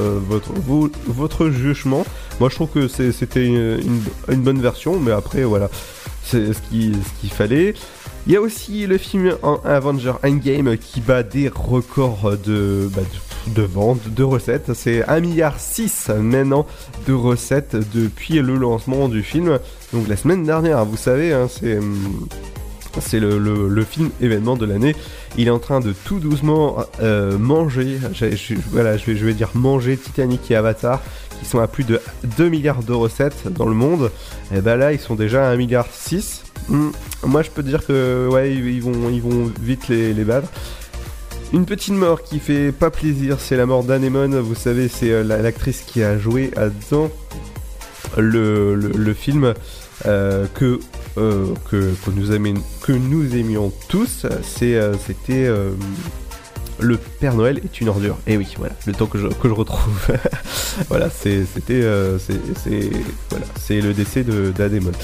[1.07, 2.05] votre jugement.
[2.41, 5.69] Moi, je trouve que c'était une, bonne version, mais après, voilà,
[6.25, 7.75] c'est ce qu'il fallait.
[8.27, 13.01] Il y a aussi le film en- Avenger Endgame qui bat des records de, bah,
[13.47, 14.73] de, de vente, de recettes.
[14.75, 15.57] C'est 1,6 milliard
[16.21, 16.67] maintenant
[17.07, 19.59] de recettes depuis le lancement du film.
[19.93, 22.29] Donc la semaine dernière, vous savez, hein, c'est hum,
[23.01, 24.95] c'est le, le- film événement de l'année.
[25.39, 27.99] Il est en train de tout doucement euh, manger,
[28.73, 31.01] voilà, je vais, je vais dire manger Titanic et Avatar,
[31.41, 32.01] qui sont à plus de
[32.37, 34.11] 2 milliards de recettes dans le monde.
[34.55, 36.43] Et ben là, ils sont déjà à 1 milliard 6.
[36.69, 36.91] Hmm,
[37.25, 40.49] Moi, je peux dire que ouais, ils, vont, ils vont vite les, les battre.
[41.53, 44.39] Une petite mort qui fait pas plaisir, c'est la mort d'Anemone.
[44.39, 46.53] Vous savez, c'est euh, la- l'actrice qui a joué
[46.93, 47.11] dans
[48.17, 49.55] le, le, film
[50.07, 50.79] euh, que,
[51.19, 54.27] euh, que, que, nous aimions, que nous aimions tous.
[54.43, 54.81] C'était
[56.81, 58.17] Le Père Noël est une ordure.
[58.27, 60.09] Et oui, voilà, le temps que je, retrouve.
[60.89, 64.95] voilà, c'était, euh, c'est, le décès de, d'Anemone.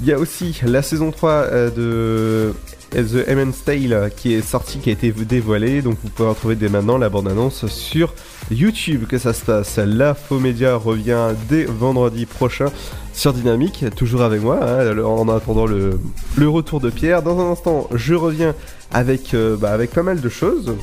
[0.00, 2.54] Il y a aussi la saison 3 euh, de
[2.92, 5.82] The Eminence Tale euh, qui est sortie, qui a été dévoilée.
[5.82, 8.14] Donc vous pouvez retrouver dès maintenant la bande-annonce sur
[8.50, 9.78] YouTube que ça se passe.
[9.78, 12.66] La Média revient dès vendredi prochain
[13.16, 15.98] sur Dynamique, toujours avec moi, hein, en attendant le,
[16.36, 17.22] le retour de Pierre.
[17.22, 18.54] Dans un instant, je reviens
[18.92, 20.74] avec, euh, bah, avec pas mal de choses.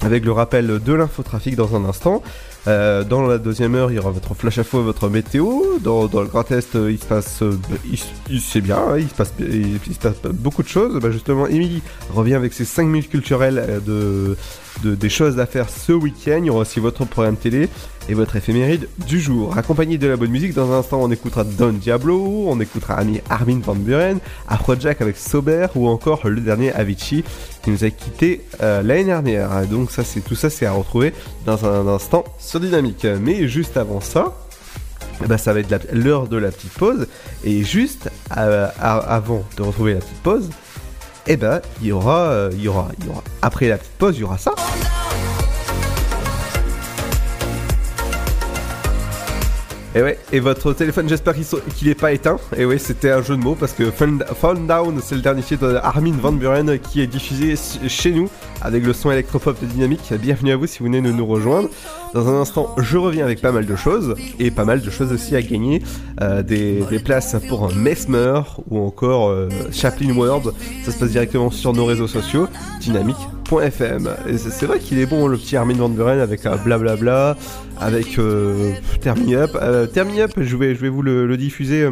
[0.00, 2.22] Avec le rappel de l'infotrafic dans un instant.
[2.68, 5.78] Euh, dans la deuxième heure, il y aura votre flash info, votre météo.
[5.80, 7.42] Dans, le Grand Est, il se passe,
[8.30, 10.98] il, c'est bien, il, se passe, il, se passe beaucoup de choses.
[11.02, 11.82] Bah, justement, Émilie
[12.14, 14.34] revient avec ses 5 minutes culturelles euh,
[14.84, 16.38] de- des choses à faire ce week-end.
[16.38, 17.68] Il y aura aussi votre programme télé
[18.10, 19.56] et votre éphéméride du jour.
[19.56, 23.20] Accompagné de la bonne musique, dans un instant, on écoutera Don Diablo, on écoutera Ami
[23.30, 27.22] Armin Van Buren, Afrojack avec Sober ou encore le dernier Avicii
[27.62, 29.64] qui nous a quitté euh, l'année dernière.
[29.68, 31.14] Donc ça, c'est tout ça, c'est à retrouver
[31.46, 33.06] dans un instant sur Dynamique.
[33.22, 34.34] Mais juste avant ça,
[35.28, 37.06] ben, ça va être l'heure de la petite pause.
[37.44, 40.50] Et juste euh, avant de retrouver la petite pause,
[41.28, 42.88] eh ben, euh, il y aura.
[43.40, 44.52] Après la petite pause, il y aura ça.
[49.92, 52.36] Et ouais, et votre téléphone, j'espère qu'il so- est pas éteint.
[52.56, 55.66] Et ouais, c'était un jeu de mots parce que Fun Down, c'est le dernier titre
[55.68, 57.56] de Armin Van Buren qui est diffusé
[57.88, 58.28] chez nous
[58.62, 60.12] avec le son électropop de Dynamique.
[60.12, 61.68] Bienvenue à vous si vous venez de nous rejoindre.
[62.12, 65.12] Dans un instant, je reviens avec pas mal de choses et pas mal de choses
[65.12, 65.80] aussi à gagner.
[66.20, 70.52] Euh, des, places pour Mesmer ou encore euh, Chaplin World.
[70.84, 72.48] Ça se passe directement sur nos réseaux sociaux,
[72.80, 74.10] dynamique.fm.
[74.36, 77.36] C'est vrai qu'il est bon le petit Armin Van Buren avec un blablabla,
[77.78, 78.72] avec euh,
[79.06, 79.50] Up.
[79.54, 81.88] Euh, Turn Me Up, je vais, vous le, diffuser.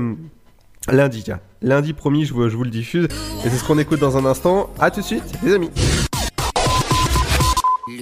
[0.91, 1.25] Lundi.
[1.63, 3.05] Lundi, promis, je vous, je vous le diffuse.
[3.45, 4.71] Et c'est ce qu'on écoute dans un instant.
[4.81, 5.71] À tout de suite, les amis.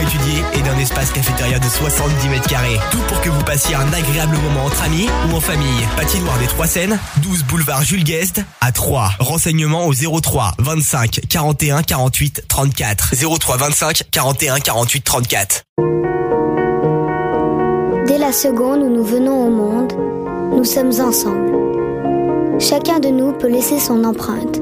[0.00, 2.78] étudiée et d'un espace cafétéria de 70 mètres carrés.
[2.90, 5.86] Tout pour que vous passiez un agréable moment entre amis ou en famille.
[5.96, 9.10] Patinoire des Trois Seines, 12 boulevard Jules Guest à 3.
[9.18, 13.14] Renseignements au 03 25 41 48 34.
[13.38, 15.62] 03 25 41 48 34.
[18.06, 19.92] Dès la seconde où nous venons au monde,
[20.56, 21.52] nous sommes ensemble.
[22.58, 24.60] Chacun de nous peut laisser son empreinte,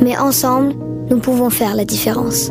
[0.00, 0.74] mais ensemble,
[1.10, 2.50] nous pouvons faire la différence.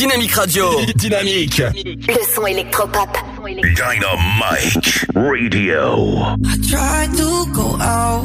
[0.00, 0.64] Dynamique Radio.
[0.94, 1.58] Dynamique.
[1.58, 3.18] Le son électropop.
[3.44, 6.22] Dynamite Radio.
[6.42, 8.24] I tried to go out,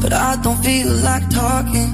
[0.00, 1.90] but I don't feel like talking.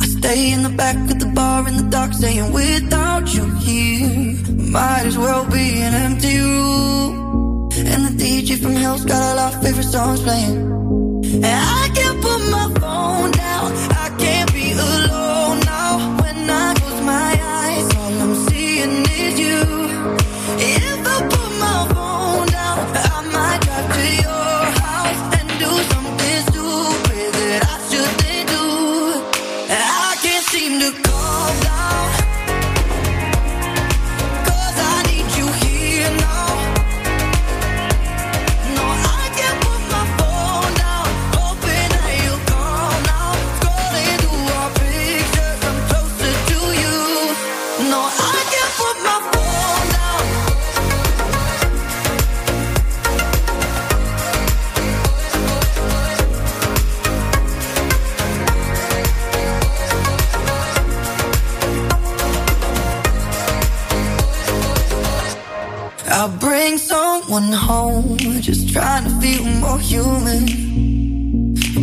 [0.00, 4.34] I stay in the back of the bar in the dark, saying without you here,
[4.72, 7.68] might as well be an empty room.
[7.76, 10.56] And the DJ from hell's got all our favorite songs playing.
[11.44, 15.43] And I can't put my phone down, I can't be alone
[66.24, 70.46] I'll bring someone home, just trying to feel more human.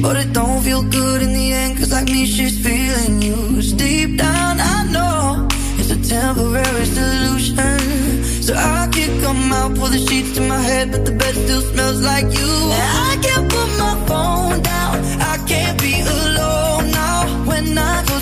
[0.01, 3.61] But it don't feel good in the end, cause like me, she's feeling you.
[3.77, 8.23] Deep down, I know it's a temporary solution.
[8.41, 11.61] So I can come out, pull the sheets to my head, but the bed still
[11.61, 12.51] smells like you.
[12.79, 17.45] And I can't put my phone down, I can't be alone now.
[17.45, 18.20] When I close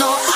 [0.00, 0.29] know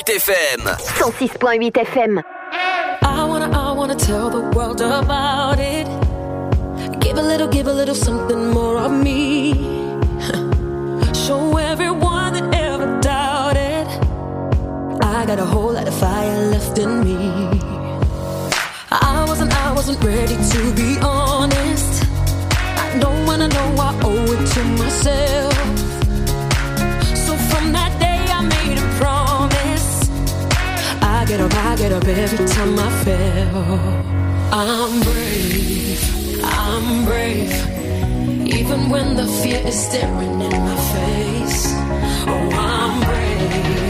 [0.00, 0.60] 106.8 FM.
[0.98, 2.22] 106.8 FM.
[3.02, 5.86] I wanna, I wanna tell the world about it.
[7.00, 9.52] Give a little, give a little something more of me.
[11.12, 13.86] Show everyone that ever doubted.
[15.04, 17.60] I got a whole lot of fire left in me.
[18.90, 22.04] I wasn't, I wasn't ready to be honest.
[22.50, 25.89] I know when I know I owe it to myself.
[31.30, 33.58] Get up, I get up every time I fail.
[34.50, 36.02] I'm brave,
[36.42, 37.52] I'm brave.
[38.58, 41.66] Even when the fear is staring in my face.
[42.32, 43.89] Oh, I'm brave,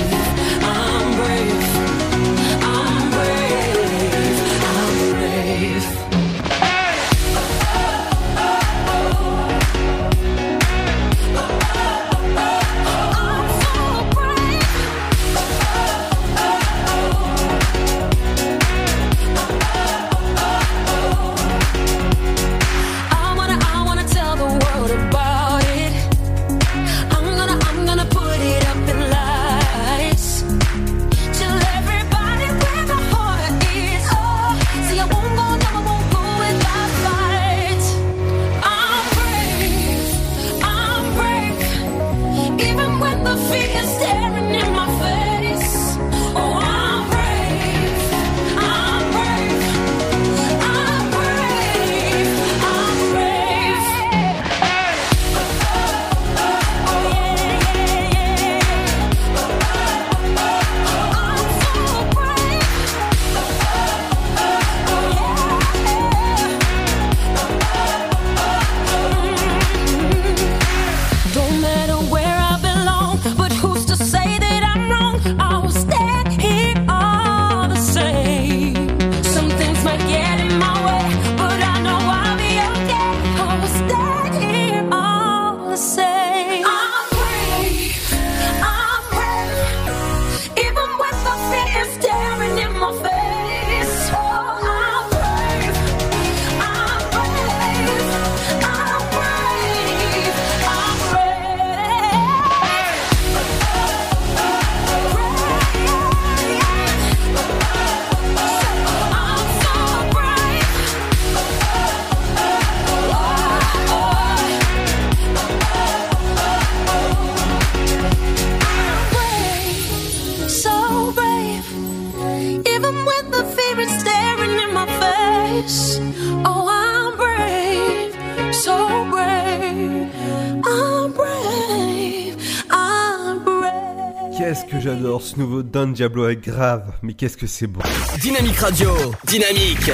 [134.51, 137.83] qu'est-ce que j'adore ce nouveau Don Diablo est grave, mais qu'est-ce que c'est beau.
[138.21, 138.91] Dynamique Radio,
[139.25, 139.93] dynamique.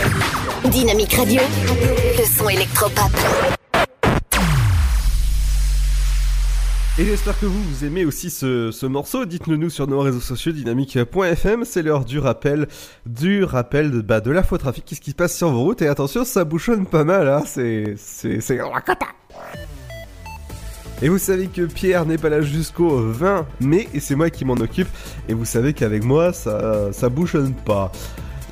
[0.71, 1.43] Dynamique Radio,
[2.19, 3.13] le son électropop.
[6.99, 9.27] Et j'espère que vous, vous aimez aussi ce, ce morceau.
[9.27, 11.67] Dites-le nous sur nos réseaux sociaux dynamique.fm.
[11.67, 12.67] C'est l'heure du rappel,
[13.05, 14.87] du rappel de, bah, de l'infotrafic.
[14.87, 15.83] Qu'est-ce qui se passe sur vos routes?
[15.83, 17.43] Et attention, ça bouchonne pas mal, hein.
[17.45, 18.59] C'est, c'est, c'est
[21.03, 24.47] Et vous savez que Pierre n'est pas là jusqu'au 20 mai et c'est moi qui
[24.47, 24.89] m'en occupe.
[25.29, 27.93] Et vous savez qu'avec moi, ça, ça bouchonne pas.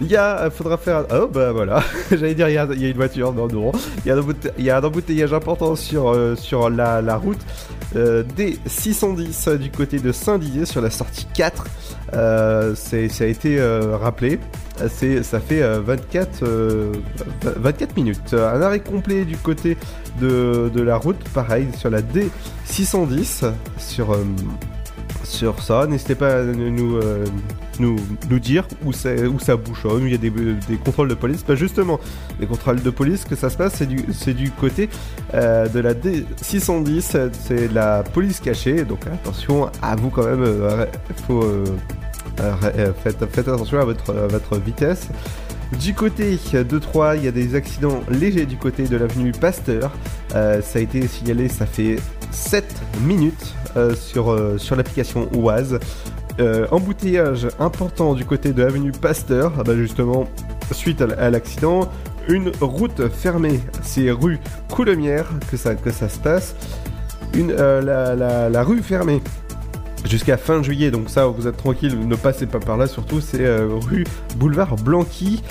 [0.01, 1.05] Il y a, faudra faire.
[1.13, 3.73] Oh bah voilà, j'allais dire il y, a, une voiture, non non.
[4.05, 4.25] Il y a un,
[4.59, 7.39] il y a un embouteillage important sur euh, sur la, la route
[7.97, 11.65] euh, des 610 du côté de Saint-Dizier sur la sortie 4.
[12.15, 14.41] Euh, c'est, ça a été euh, rappelé.
[14.77, 16.93] Ça fait euh, 24, euh,
[17.45, 18.35] 24 minutes.
[18.35, 19.77] Un arrêt complet du côté
[20.21, 24.25] de, de la route, pareil, sur la D610, sur, euh,
[25.25, 25.87] sur ça.
[25.87, 27.25] N'hésitez pas à nous, euh,
[27.81, 27.99] nous,
[28.39, 30.31] dire où, ça bouchonne, il y a des,
[30.77, 31.45] contrôles de police.
[31.47, 31.99] Bah justement,
[32.41, 34.89] les contrôles de police, que ça se passe, c'est du, côté
[35.35, 38.85] euh, de la D610, c'est la police cachée.
[38.85, 40.87] Donc attention à vous quand même, euh,
[43.03, 45.09] faites, faites attention à votre, vitesse.
[45.81, 49.91] Du côté de Troyes, il y a des accidents légers du côté de l'avenue Pasteur.
[50.31, 51.97] Ça a été signalé, ça fait
[52.35, 52.65] 7
[53.07, 55.79] minutes euh, sur, euh, sur l'application Oise.
[56.41, 60.27] Euh, embouteillage important du côté de l'avenue Pasteur, Ah bah justement,
[60.73, 61.89] suite à l'accident.
[62.29, 64.39] Une route fermée, c'est rue
[64.73, 66.57] Coulemière que ça, que ça se passe.
[67.35, 68.15] Une, la,
[68.51, 69.23] la- rue fermée
[70.05, 73.47] jusqu'à fin juillet, donc ça vous êtes tranquille, ne passez pas par là, surtout c'est
[73.59, 74.05] rue
[74.37, 75.43] Boulevard Blanqui.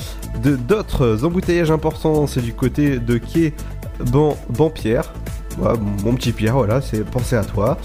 [0.44, 3.54] D'autres embouteillages importants, c'est du côté de quai
[4.12, 5.14] Ban, Banpierre.
[5.58, 7.78] Mon petit Pierre, voilà, c'est pensé à toi.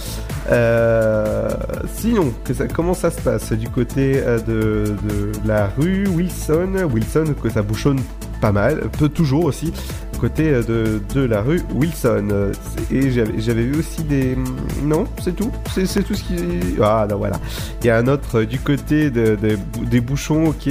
[0.51, 1.49] Euh,
[1.95, 2.33] sinon,
[2.75, 6.89] comment ça se passe du côté euh, de, de la rue Wilson?
[6.93, 8.01] Wilson, que ça bouchonne
[8.41, 9.73] pas mal, peut toujours aussi,
[10.19, 12.29] côté euh, de, de la rue Wilson.
[12.33, 12.53] Euh,
[12.91, 14.37] Et j'avais vu aussi des...
[14.83, 15.51] Non, c'est tout?
[15.75, 16.37] C'est tout ce qui...
[16.83, 17.39] Ah, non, voilà.
[17.83, 20.69] Il y a un autre euh, du côté de, de- des bouchons, ok.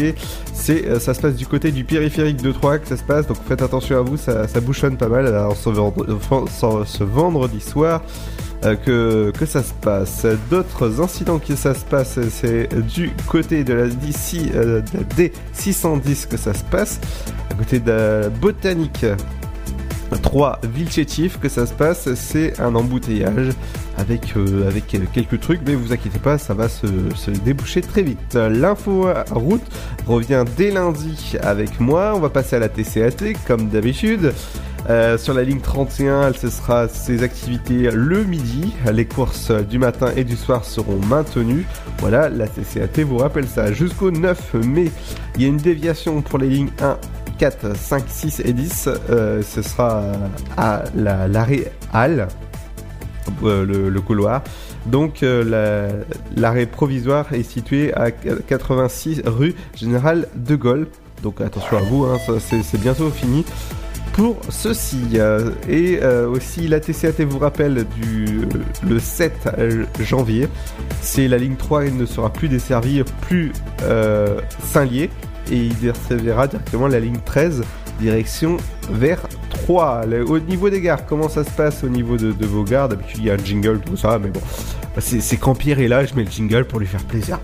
[0.53, 3.37] C'est, ça se passe du côté du périphérique de Troyes que ça se passe, donc
[3.47, 5.69] faites attention à vous, ça, ça bouchonne pas mal alors, ce,
[6.85, 8.01] ce- vendredi soir.
[8.61, 10.25] que, que ça se passe.
[10.49, 15.29] D'autres incidents que ça se passe, c'est du côté de la DC, euh, de la
[15.55, 16.99] D610 que ça se passe,
[17.51, 19.05] à côté de la Botanique
[20.21, 23.49] 3 villes chétifs que ça se passe, c'est un embouteillage
[23.97, 28.03] avec, euh, avec quelques trucs, mais vous inquiétez pas, ça va se, se déboucher très
[28.03, 28.35] vite.
[28.35, 29.65] L'info route
[30.07, 34.33] revient dès lundi avec moi, on va passer à la TCAT comme d'habitude.
[34.89, 38.73] Euh, sur la ligne 31, ce sera ses activités le midi.
[38.91, 41.65] Les courses du matin et du soir seront maintenues.
[41.99, 43.73] Voilà, la TCAT vous rappelle ça.
[43.73, 44.91] Jusqu'au 9 mai,
[45.35, 46.97] il y a une déviation pour les lignes 1,
[47.37, 48.89] 4, 5, 6 et 10.
[49.09, 50.03] Euh, ce sera
[50.57, 52.27] à la- l'arrêt Halle,
[53.43, 54.43] euh, le, couloir.
[54.85, 60.87] Donc euh, la- l'arrêt provisoire est situé à 86 rue Général de Gaulle.
[61.23, 63.43] Donc attention à vous, hein, c'est bientôt fini
[64.13, 64.97] pour ceci.
[65.15, 68.47] Euh, et euh, aussi la TCAT vous rappelle du
[68.87, 69.33] le 7
[69.99, 70.47] janvier,
[71.01, 73.51] c'est la ligne 3 elle ne sera plus desservie plus
[73.83, 74.39] euh,
[74.71, 75.09] Saint-Lié
[75.51, 77.63] et il desservira directement la ligne 13
[77.99, 78.57] direction
[78.91, 80.05] vers 3.
[80.05, 82.89] Le- au niveau des gares, comment ça se passe au niveau de, vos gares?
[82.89, 84.41] D'habitude il y a un jingle, tout ça, mais bon,
[84.99, 87.39] c'est quand Pierre est là, je mets le jingle pour lui faire plaisir.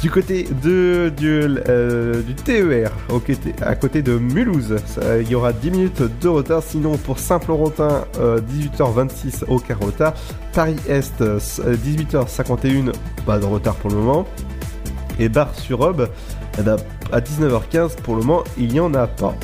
[0.00, 1.28] Du côté de, du,
[1.68, 3.20] euh, TER, au
[3.60, 4.76] à côté de Mulhouse,
[5.20, 6.62] il y aura 10 minutes de retard.
[6.62, 10.14] Sinon, pour Saint-Florentin, euh, 18h26, aucun retard.
[10.54, 11.38] Paris-Est, euh,
[11.84, 12.92] 18h51,
[13.26, 14.26] pas de retard pour le moment.
[15.18, 16.08] Et Bar-sur-Aube,
[17.12, 19.34] à 19h15, pour le moment, il n'y en a pas.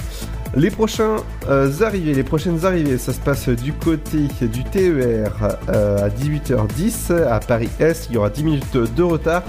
[0.54, 1.16] Les prochains
[1.48, 5.30] euh, les prochaines arrivées, ça se passe du côté du TER
[5.68, 9.42] euh, à 18h10 à Paris Est, il y aura 10 minutes de retard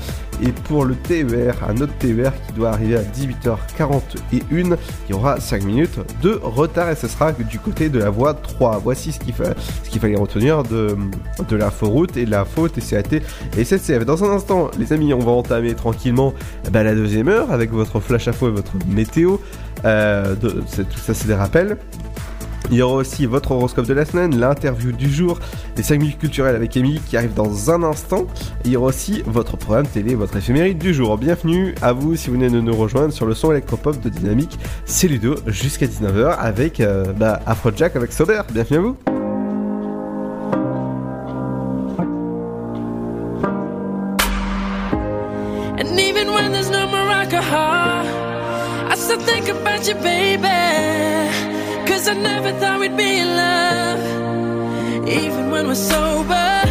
[0.43, 4.75] et pour le TER, un autre TER qui doit arriver à 18h41, il
[5.09, 8.79] y aura 5 minutes de retard et ce sera du côté de la voie 3.
[8.83, 10.95] Voici ce qu'il fallait retenir de,
[11.47, 13.21] de l'inforoute et de l'info TCAT
[13.57, 14.05] et SNCF.
[14.05, 16.33] Dans un instant, les amis, on va entamer tranquillement
[16.71, 19.37] ben, la deuxième heure avec votre flash info et votre météo.
[19.85, 21.77] Euh, tout ça, c'est des rappels.
[22.69, 25.39] Il y aura aussi votre horoscope de la semaine, l'interview du jour,
[25.77, 28.25] les 5 minutes culturelles avec Émilie qui arrive dans un instant.
[28.65, 31.17] Il y aura aussi votre programme télé, votre éphéméride du jour.
[31.17, 34.59] Bienvenue à vous si vous venez de nous rejoindre sur le son électropop de Dynamique.
[34.85, 38.41] C'est Ludo jusqu'à 19h avec euh, bah, Afrojack avec Sober.
[38.51, 39.16] Bienvenue à vous.
[49.87, 50.47] You, baby.
[51.87, 55.07] Cause I never thought we'd be in love.
[55.07, 56.66] Even when we're sober.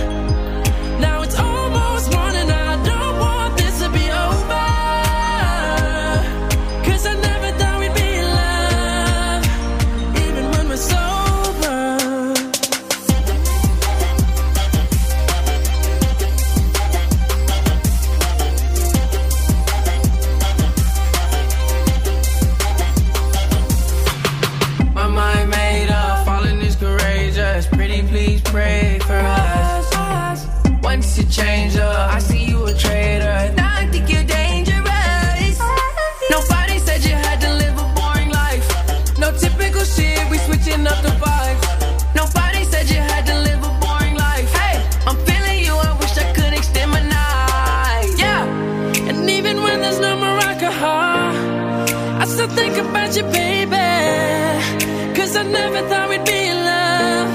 [55.58, 57.28] Never thought we'd be in love.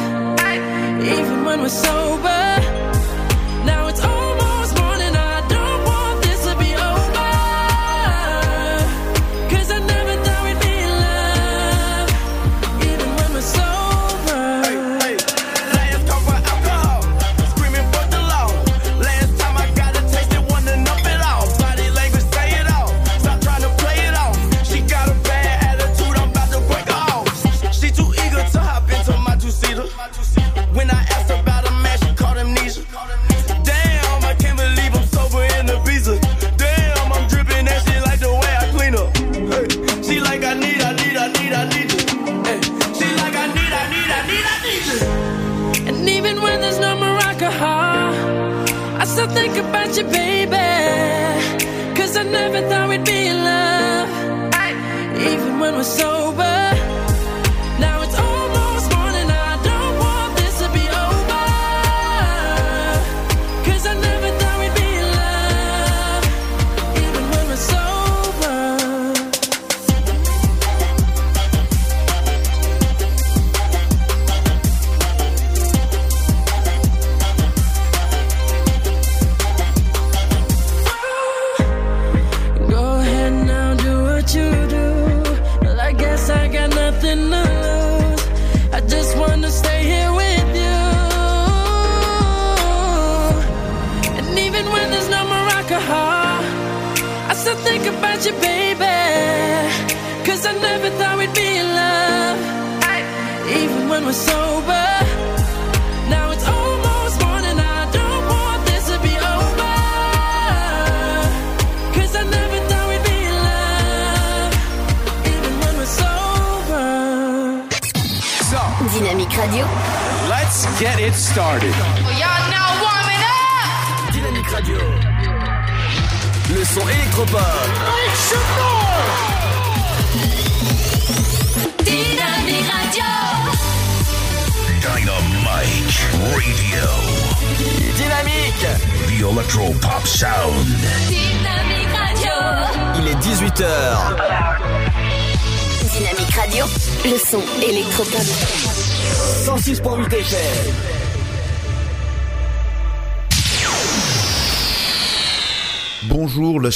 [1.15, 2.40] Even when we're sober.
[49.91, 51.95] About you, baby.
[51.95, 54.09] Cause I never thought we'd be in love.
[55.17, 56.20] Even when we're sober.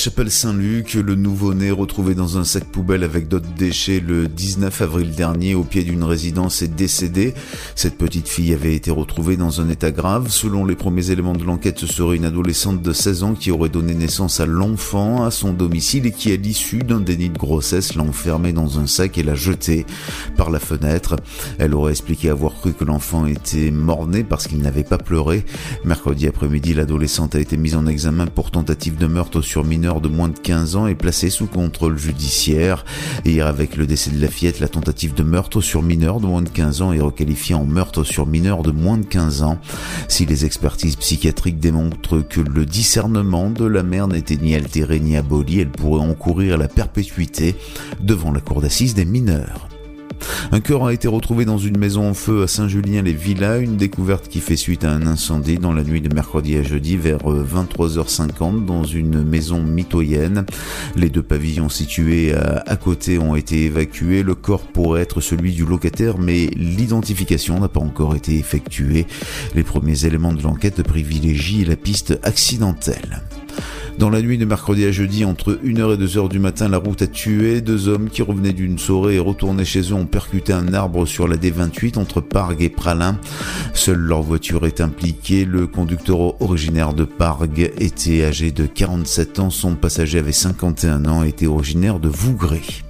[0.05, 5.09] Chapelle Saint-Luc, le nouveau-né retrouvé dans un sac poubelle avec d'autres déchets le 19 avril
[5.15, 7.33] dernier au pied d'une résidence est décédé.
[7.85, 10.29] Cette petite fille avait été retrouvée dans un état grave.
[10.29, 13.69] Selon les premiers éléments de l'enquête, ce serait une adolescente de 16 ans qui aurait
[13.69, 17.93] donné naissance à l'enfant à son domicile et qui, à l'issue d'un déni de grossesse,
[17.93, 19.85] l'a enfermé dans un sac et l'a jeté
[20.35, 21.15] par la fenêtre.
[21.59, 25.45] Elle aurait expliqué avoir cru que l'enfant était mort-né parce qu'il n'avait pas pleuré.
[25.83, 30.07] Mercredi après-midi, l'adolescente a été mise en examen pour tentative de meurtre sur mineur de
[30.07, 32.83] moins de 15 ans et placée sous contrôle judiciaire.
[33.25, 36.41] Hier, avec le décès de la fillette, la tentative de meurtre sur mineur de moins
[36.41, 39.59] de 15 ans est requalifiée en meurtre sur mineur de moins de 15 ans.
[40.07, 45.17] Si les expertises psychiatriques démontrent que le discernement de la mère n'était ni altéré ni
[45.17, 47.55] aboli, elle pourrait encourir la perpétuité
[47.99, 49.74] devant la cour d'assises des mineurs.
[50.51, 54.39] Un corps a été retrouvé dans une maison en feu à Saint-Julien-les-Villas, une découverte qui
[54.39, 58.83] fait suite à un incendie dans la nuit de mercredi à jeudi vers 23h50 dans
[58.83, 60.45] une maison mitoyenne.
[60.95, 64.23] Les deux pavillons situés à, à côté ont été évacués.
[64.23, 69.07] Le corps pourrait être celui du locataire, mais l'identification n'a pas encore été effectuée.
[69.55, 73.21] Les premiers éléments de l'enquête privilégient la piste accidentelle.
[73.97, 77.01] Dans la nuit de mercredi à jeudi, entre 1h et 2h du matin, la route
[77.01, 80.73] a tué deux hommes qui revenaient d'une soirée et retournaient chez eux ont percuté un
[80.73, 83.17] arbre sur la D28 entre Pargues et Pralin.
[83.73, 85.45] Seule leur voiture est impliquée.
[85.45, 89.49] Le conducteur originaire de Pargues était âgé de 47 ans.
[89.49, 92.84] Son passager avait 51 ans et était originaire de Vougray.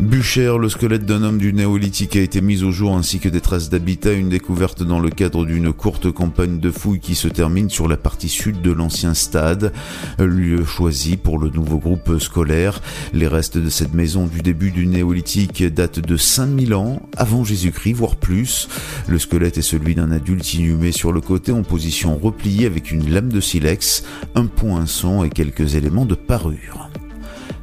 [0.00, 3.40] Bûcher, le squelette d'un homme du néolithique a été mis au jour ainsi que des
[3.40, 7.68] traces d'habitat, une découverte dans le cadre d'une courte campagne de fouilles qui se termine
[7.68, 9.72] sur la partie sud de l'ancien stade,
[10.20, 12.80] lieu choisi pour le nouveau groupe scolaire.
[13.12, 17.94] Les restes de cette maison du début du néolithique datent de 5000 ans avant Jésus-Christ,
[17.94, 18.68] voire plus.
[19.08, 23.10] Le squelette est celui d'un adulte inhumé sur le côté en position repliée avec une
[23.10, 24.04] lame de silex,
[24.36, 26.88] un poinçon et quelques éléments de parure.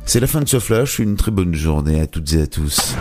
[0.05, 2.95] C'est la fin de ce flash, une très bonne journée à toutes et à tous.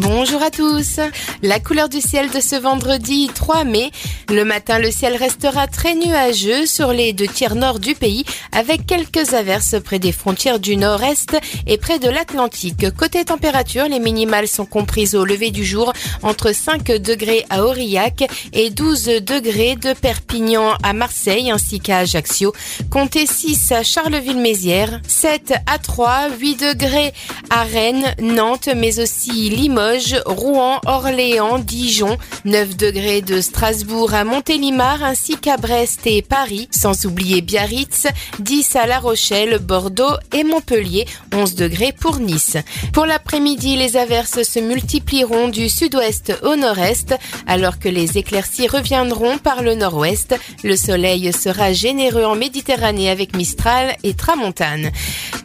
[0.00, 1.00] Bonjour à tous.
[1.42, 3.90] La couleur du ciel de ce vendredi 3 mai.
[4.28, 8.84] Le matin, le ciel restera très nuageux sur les deux tiers nord du pays avec
[8.84, 12.90] quelques averses près des frontières du nord-est et près de l'Atlantique.
[12.94, 18.24] Côté température, les minimales sont comprises au lever du jour entre 5 degrés à Aurillac
[18.52, 22.52] et 12 degrés de Perpignan à Marseille ainsi qu'à Ajaccio.
[22.90, 27.14] Comptez 6 à Charleville-Mézières, 7 à 3, 8 degrés
[27.48, 29.85] à Rennes, Nantes mais aussi Limoges,
[30.26, 37.06] Rouen, Orléans, Dijon, 9 degrés de Strasbourg à Montélimar ainsi qu'à Brest et Paris, sans
[37.06, 38.08] oublier Biarritz,
[38.40, 42.56] 10 à La Rochelle, Bordeaux et Montpellier, 11 degrés pour Nice.
[42.92, 47.14] Pour l'après-midi, les averses se multiplieront du sud-ouest au nord-est,
[47.46, 50.34] alors que les éclaircies reviendront par le nord-ouest.
[50.64, 54.90] Le soleil sera généreux en Méditerranée avec Mistral et Tramontane.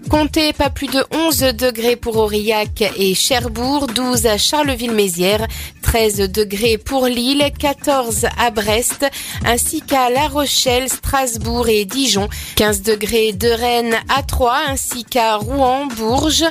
[0.09, 5.47] Comptez pas plus de 11 degrés pour Aurillac et Cherbourg, 12 à Charleville-Mézières,
[5.82, 9.05] 13 degrés pour Lille, 14 à Brest,
[9.45, 15.36] ainsi qu'à La Rochelle, Strasbourg et Dijon, 15 degrés de Rennes à Troyes, ainsi qu'à
[15.36, 16.45] Rouen, Bourges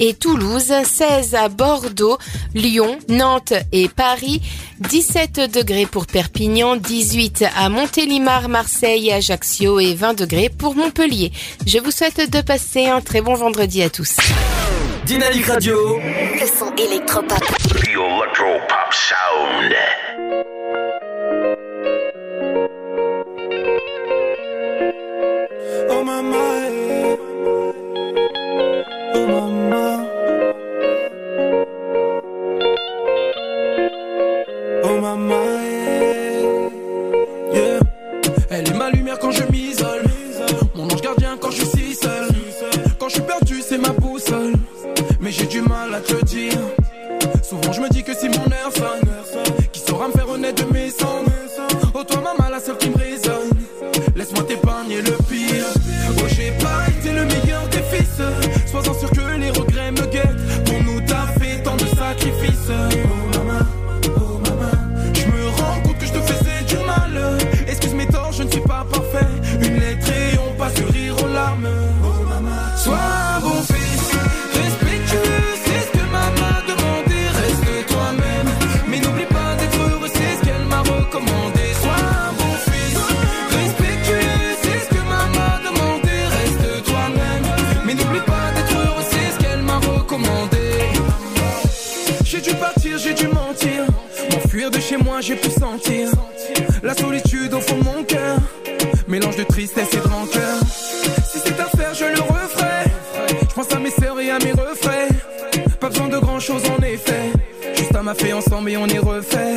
[0.00, 2.18] et Toulouse, 16 à Bordeaux,
[2.54, 4.42] Lyon, Nantes et Paris,
[4.80, 11.32] 17 degrés pour Perpignan, 18 à Montélimar, Marseille, Ajaccio et 20 degrés pour Montpellier.
[11.66, 14.16] Je vous souhaite de passer un très bon vendredi à tous.
[15.06, 15.98] Dynamique Radio.
[15.98, 17.38] Le son électropop.
[17.38, 19.74] The Electro Pop Sound.
[95.24, 96.10] J'ai pu sentir
[96.82, 98.36] la solitude au fond de mon cœur.
[99.08, 100.58] Mélange de tristesse et de rancœur.
[101.32, 102.84] Si c'est à faire, je le referai.
[103.48, 105.08] Je pense à mes sœurs et à mes refrains.
[105.80, 107.32] Pas besoin de grand chose en effet.
[107.74, 109.53] Juste à ma fait ensemble et on est refait.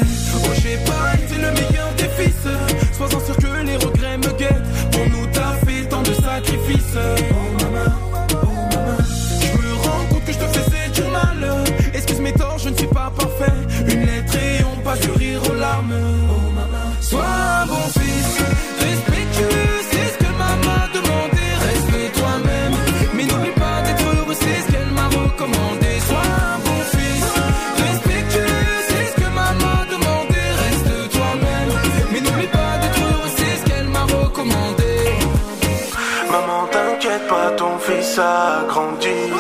[38.68, 39.32] Grandi.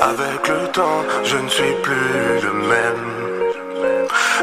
[0.00, 3.04] Avec le temps, je ne suis plus le même.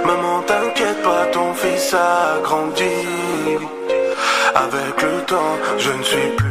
[0.05, 2.95] Maman, t'inquiète pas, ton fils a grandi.
[4.55, 6.44] Avec le temps, je ne suis plus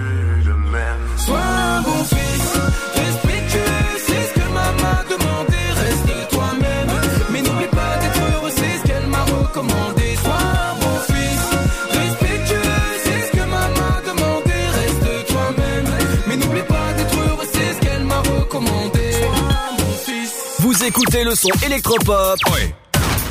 [21.14, 22.38] écoutez le son électropop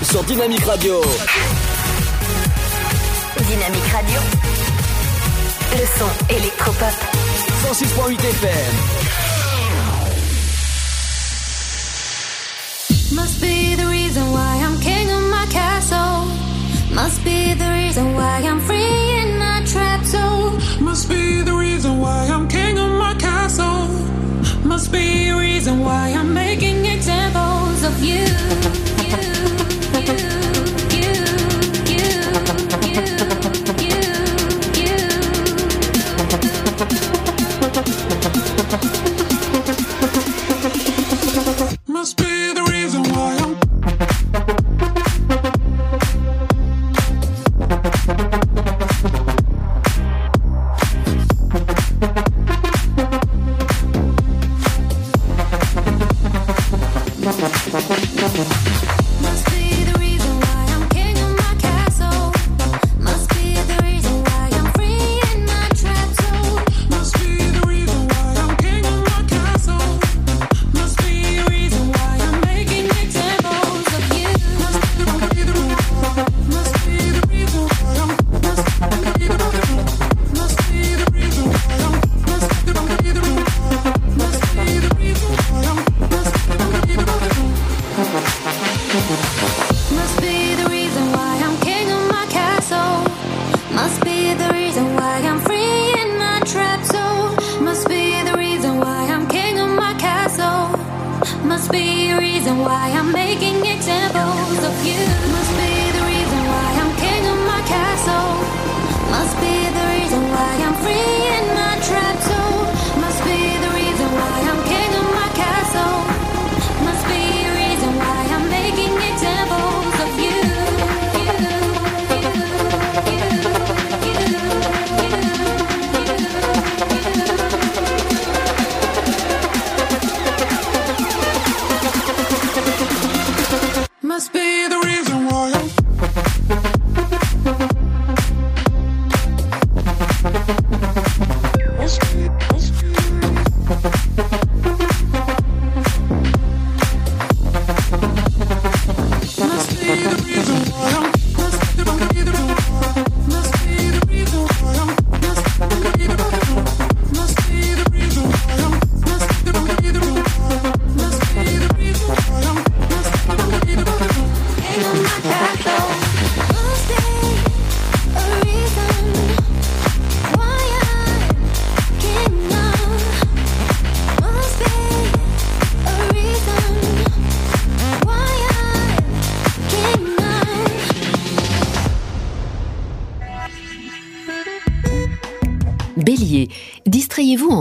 [0.03, 1.01] sur Dynamique Radio.
[3.38, 4.19] Dynamique Radio.
[5.71, 6.93] Le son électropop.
[7.65, 8.73] 106.8 FM.
[13.11, 16.27] Must be the reason why I'm king of my castle.
[16.93, 20.59] Must be the reason why I'm free in my trap zone.
[20.79, 23.93] Must be the reason why I'm king of my castle.
[24.74, 28.82] Must be a reason why I'm making examples of you.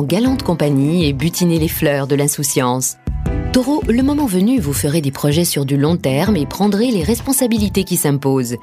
[0.02, 2.96] Galante compagnie et butinez les fleurs de l'insouciance.
[3.52, 7.02] Taureau, le moment venu, vous ferez des projets sur du long terme et prendrez les
[7.02, 8.56] responsabilités qui s'imposent.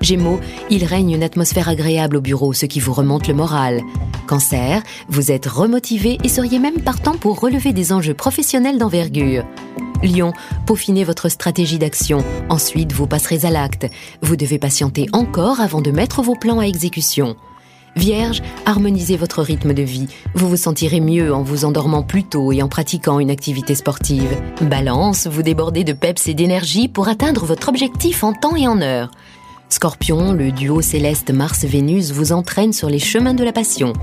[0.00, 0.38] Gémeaux,
[0.70, 3.80] il règne une atmosphère agréable au bureau, ce qui vous remonte le moral.
[4.28, 9.44] Cancer, vous êtes remotivé et seriez même partant pour relever des enjeux professionnels d'envergure.
[10.02, 10.32] Lion,
[10.66, 12.24] peaufinez votre stratégie d'action.
[12.48, 13.86] Ensuite, vous passerez à l'acte.
[14.22, 17.36] Vous devez patienter encore avant de mettre vos plans à exécution.
[17.96, 20.06] Vierge, harmonisez votre rythme de vie.
[20.34, 24.38] Vous vous sentirez mieux en vous endormant plus tôt et en pratiquant une activité sportive.
[24.60, 28.82] Balance, vous débordez de peps et d'énergie pour atteindre votre objectif en temps et en
[28.82, 29.10] heure.
[29.70, 33.94] Scorpion, le duo céleste Mars-Vénus vous entraîne sur les chemins de la passion.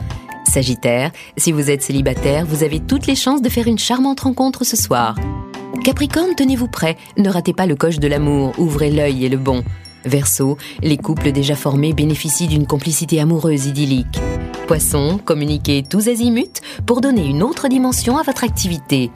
[0.43, 4.63] Sagittaire, si vous êtes célibataire, vous avez toutes les chances de faire une charmante rencontre
[4.63, 5.15] ce soir.
[5.83, 9.63] Capricorne, tenez-vous prêt, ne ratez pas le coche de l'amour, ouvrez l'œil et le bon.
[10.05, 14.19] Verseau, les couples déjà formés bénéficient d'une complicité amoureuse idyllique.
[14.67, 19.11] Poisson, communiquez tous azimuts pour donner une autre dimension à votre activité.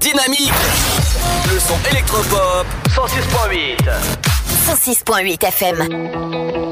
[0.00, 0.52] Dynamique
[1.52, 3.76] Le son électropop 106.8
[4.66, 6.71] 106.8 FM.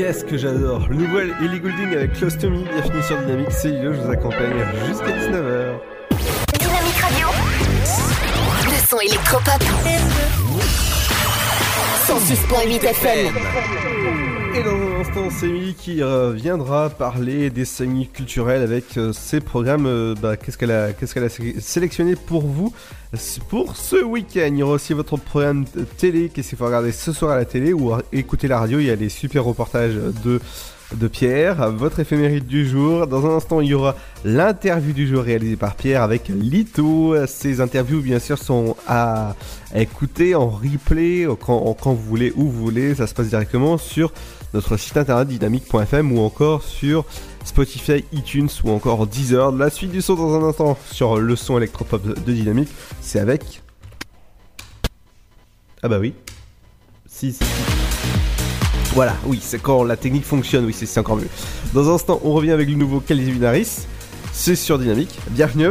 [0.00, 3.68] Qu'est-ce que j'adore Le nouvel Ellie Goulding avec Close to Me, bienvenue sur Dynamique, c'est
[3.68, 5.74] Lilo, je vous accompagne jusqu'à 19h.
[6.58, 7.26] Dynamique Radio.
[8.64, 9.62] Le son électropop.
[12.06, 13.34] 106.8 FM.
[14.54, 19.14] Et dans un instant, c'est Émilie qui euh, viendra parler des saignées culturels avec euh,
[19.14, 19.86] ses programmes.
[19.86, 20.90] euh, bah, qu'est-ce qu'elle a,
[21.58, 22.72] sélectionné pour vous
[23.48, 25.64] pour ce week-end Il y aura aussi votre programme
[25.96, 26.28] télé.
[26.28, 28.90] Qu'est-ce qu'il faut regarder ce soir à la télé ou écouter la radio Il y
[28.90, 33.06] a des super reportages de Pierre, votre éphéméride du jour.
[33.06, 37.14] Dans un instant, il y aura l'interview du jour réalisée par Pierre avec Lito.
[37.26, 39.34] Ces interviews, bien sûr, sont à
[39.74, 42.94] écouter en replay quand vous voulez, où vous voulez.
[42.94, 44.12] Ça se passe directement sur
[44.54, 47.04] notre site internet dynamique.fm ou encore sur
[47.44, 49.52] Spotify, iTunes ou encore Deezer.
[49.52, 52.68] La suite du son dans un instant sur le son électropop de Dynamique,
[53.00, 53.62] c'est avec...
[55.82, 56.14] Ah bah oui.
[57.08, 57.44] Si, si.
[58.92, 61.28] Voilà, oui, c'est quand la technique fonctionne, oui, c'est encore mieux.
[61.72, 63.62] Dans un instant, on revient avec le nouveau Calvin.
[64.32, 65.16] C'est sur Dynamique.
[65.30, 65.70] Bienvenue.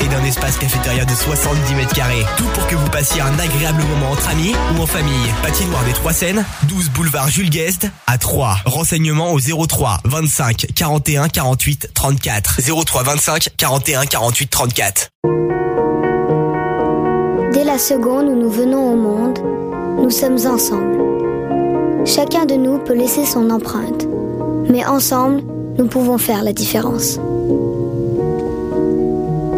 [0.00, 2.24] et d'un espace cafétéria de 70 mètres carrés.
[2.36, 5.28] Tout pour que vous passiez un agréable moment entre amis ou en famille.
[5.42, 8.56] Patinoire des Trois Seines, 12 boulevard Jules Guest à 3.
[8.66, 12.60] Renseignements au 03 25 41 48 34.
[12.84, 15.08] 03 25 41 48 34.
[17.52, 19.38] Dès la seconde où nous venons au monde,
[20.02, 20.98] nous sommes ensemble.
[22.04, 24.08] Chacun de nous peut laisser son empreinte,
[24.68, 25.42] mais ensemble,
[25.78, 27.20] nous pouvons faire la différence.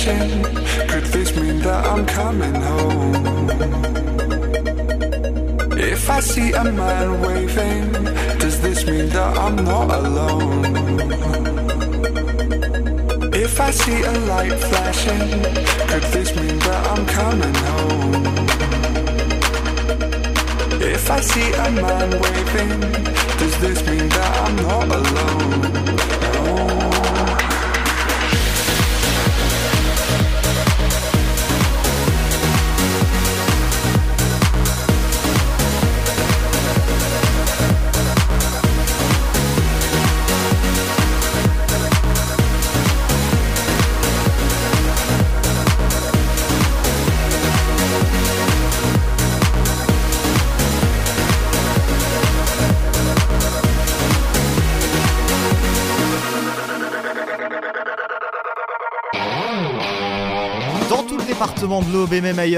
[0.00, 0.49] ocean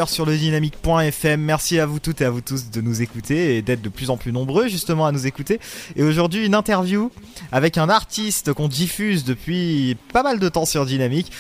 [0.09, 1.41] sur le dynamique.fm.
[1.41, 4.11] Merci à vous toutes et à vous tous de nous écouter et d'être de plus
[4.11, 5.61] en plus nombreux justement à nous écouter.
[5.97, 7.11] Et aujourd'hui une interview
[7.51, 11.31] avec un artiste qu'on diffuse depuis pas mal de temps sur Dynamique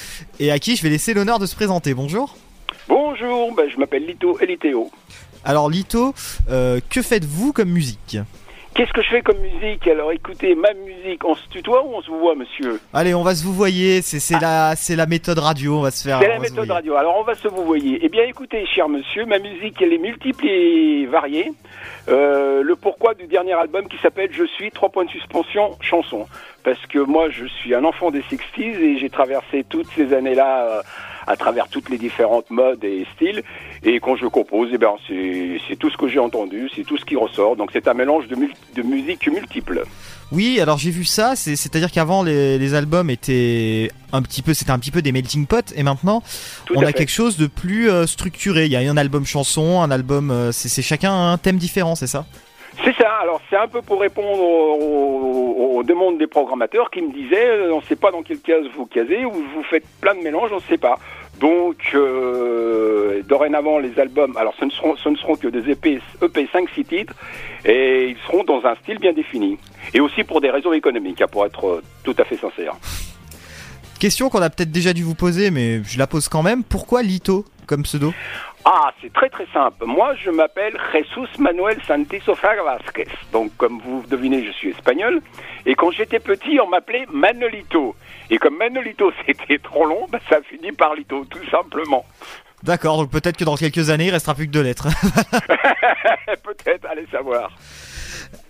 [0.40, 1.94] et à qui je vais laisser l'honneur de se présenter.
[1.94, 2.36] Bonjour.
[2.89, 4.90] Bonjour, ben, je m'appelle Lito Elitéo.
[5.44, 6.14] Alors Lito,
[6.51, 8.18] euh, que faites-vous comme musique?
[8.74, 9.86] Qu'est-ce que je fais comme musique?
[9.86, 10.91] Alors écoutez, ma musique,
[11.24, 14.20] on se tutoie ou on se voit, monsieur Allez, on va se vous voyer, c'est
[14.20, 16.18] c'est la, c'est la méthode radio, on va se faire...
[16.20, 16.96] C'est la méthode radio.
[16.96, 17.98] Alors on va se vous voyer.
[18.02, 21.52] Eh bien écoutez, cher monsieur, ma musique, elle est multiple et variée.
[22.08, 26.26] Euh, le pourquoi du dernier album qui s'appelle Je suis, trois points de suspension, chanson.
[26.64, 30.66] Parce que moi, je suis un enfant des 60s et j'ai traversé toutes ces années-là
[30.68, 30.82] euh,
[31.27, 33.43] à travers toutes les différentes modes et styles.
[33.85, 37.05] Et quand je compose, eh ben, c'est tout ce que j'ai entendu, c'est tout ce
[37.05, 37.57] qui ressort.
[37.57, 39.85] Donc c'est un mélange de, mul- de musique multiple.
[40.31, 44.55] Oui, alors j'ai vu ça, c'est- c'est-à-dire qu'avant les, les albums étaient un petit peu,
[44.55, 46.23] c'était un petit peu des melting pot, et maintenant
[46.65, 46.93] Tout on a fait.
[46.94, 48.65] quelque chose de plus euh, structuré.
[48.65, 52.07] Il y a un album chanson, un album, euh, c'est chacun un thème différent, c'est
[52.07, 52.24] ça?
[52.85, 57.49] C'est ça, alors c'est un peu pour répondre aux, demandes des programmateurs qui me disaient
[57.49, 60.20] euh, on ne sait pas dans quelle case vous casez ou vous faites plein de
[60.20, 60.97] mélanges, on ne sait pas.
[61.40, 66.01] Donc euh, dorénavant les albums, alors ce ne seront, ce ne seront que des EP,
[66.23, 67.15] EP 5-6 titres
[67.65, 69.59] et ils seront dans un style bien défini.
[69.93, 72.74] Et aussi pour des raisons économiques, hein, pour être euh, tout à fait sincère.
[73.99, 76.65] Question qu'on a peut-être déjà dû vous poser, mais je la pose quand même.
[76.65, 78.12] Pourquoi Lito comme pseudo?
[78.64, 79.84] Ah, c'est très très simple.
[79.86, 83.09] Moi, je m'appelle Jesus Manuel Santisofer Vasquez.
[83.32, 85.20] Donc, comme vous devinez, je suis espagnol.
[85.66, 87.97] Et quand j'étais petit, on m'appelait Manolito.
[88.30, 92.05] Et comme Manolito, c'était trop long, bah, ça a fini par Lito, tout simplement.
[92.62, 94.86] D'accord, donc peut-être que dans quelques années il restera plus que deux lettres.
[96.44, 97.51] Peut-être, allez savoir.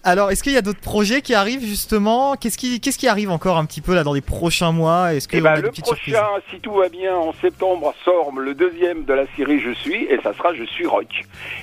[0.05, 2.35] Alors, est-ce qu'il y a d'autres projets qui arrivent justement?
[2.35, 5.15] Qu'est-ce qui, qu'est-ce qui arrive encore un petit peu là dans les prochains mois?
[5.15, 9.05] Est-ce que Eh ben, le prochain, si tout va bien, en septembre sort le deuxième
[9.05, 11.07] de la série Je suis, et ça sera Je suis rock.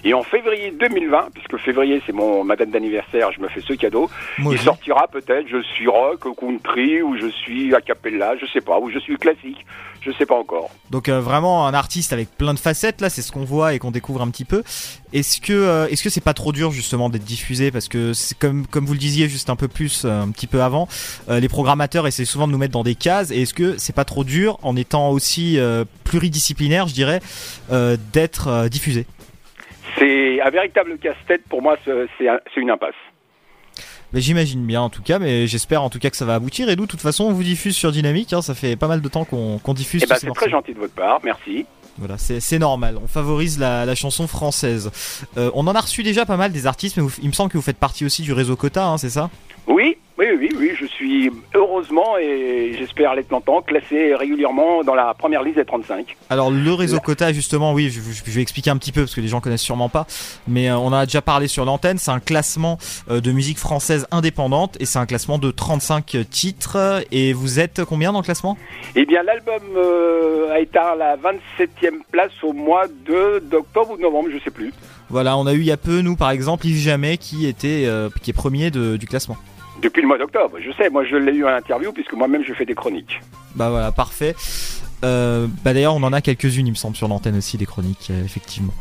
[0.05, 3.73] Et en février 2020, puisque février c'est mon ma date d'anniversaire, je me fais ce
[3.73, 4.63] cadeau, Moi il aussi.
[4.65, 8.89] sortira peut-être Je suis rock, country, ou Je suis a cappella, je sais pas, ou
[8.89, 9.65] Je suis classique,
[10.01, 10.69] je sais pas encore.
[10.89, 13.79] Donc euh, vraiment un artiste avec plein de facettes là, c'est ce qu'on voit et
[13.79, 14.63] qu'on découvre un petit peu.
[15.13, 17.71] Est-ce que euh, est-ce que c'est pas trop dur justement d'être diffusé?
[17.71, 20.47] Parce que c'est comme comme vous le disiez juste un peu plus euh, un petit
[20.47, 20.87] peu avant,
[21.29, 23.95] euh, les programmateurs essaient souvent de nous mettre dans des cases et est-ce que c'est
[23.95, 27.19] pas trop dur en étant aussi euh, pluridisciplinaire, je dirais,
[27.71, 29.05] euh, d'être diffusé?
[29.97, 32.93] C'est un véritable casse-tête pour moi, c'est une impasse.
[34.13, 36.67] Mais j'imagine bien en tout cas, mais j'espère en tout cas que ça va aboutir.
[36.69, 38.33] Et nous, de toute façon, on vous diffuse sur Dynamique.
[38.33, 40.01] hein, ça fait pas mal de temps qu'on qu'on diffuse.
[40.03, 41.65] Eh ben, c'est très gentil de votre part, merci.
[41.97, 42.97] Voilà, c'est c'est normal.
[43.03, 44.89] On favorise la, la chanson française.
[45.37, 47.51] Euh, on en a reçu déjà pas mal des artistes, mais vous- il me semble
[47.51, 49.29] que vous faites partie aussi du réseau Quota, hein, c'est ça?
[49.67, 55.13] Oui, oui, oui, oui, je suis heureusement et j'espère l'être longtemps classé régulièrement dans la
[55.13, 56.17] première liste des 35.
[56.29, 59.15] Alors le réseau Quota, justement, oui, je, je- je vais expliquer un petit peu parce
[59.15, 60.05] que les gens connaissent sûrement pas.
[60.47, 61.97] Mais euh, on en a déjà parlé sur l'antenne.
[61.97, 62.77] C'est un classement
[63.09, 67.01] euh, de musique française indépendante et c'est un classement de 35 titres.
[67.11, 68.57] Et vous êtes combien dans le classement?
[68.95, 73.97] Eh bien, l'album euh, a été à la 27e place au mois de d'octobre ou
[73.97, 74.73] de novembre, je sais plus.
[75.09, 77.83] Voilà, on a eu il y a peu, nous par exemple, Yves Jamais qui était
[77.85, 79.37] euh, qui est premier de- du classement.
[79.81, 82.53] Depuis le mois d'octobre, je sais, moi je l'ai eu en interview puisque moi-même je
[82.53, 83.21] fais des chroniques.
[83.55, 84.35] Bah voilà, parfait.
[85.03, 88.09] Euh, bah d'ailleurs, on en a quelques-unes, il me semble, sur l'antenne aussi, des chroniques,
[88.11, 88.73] euh, effectivement.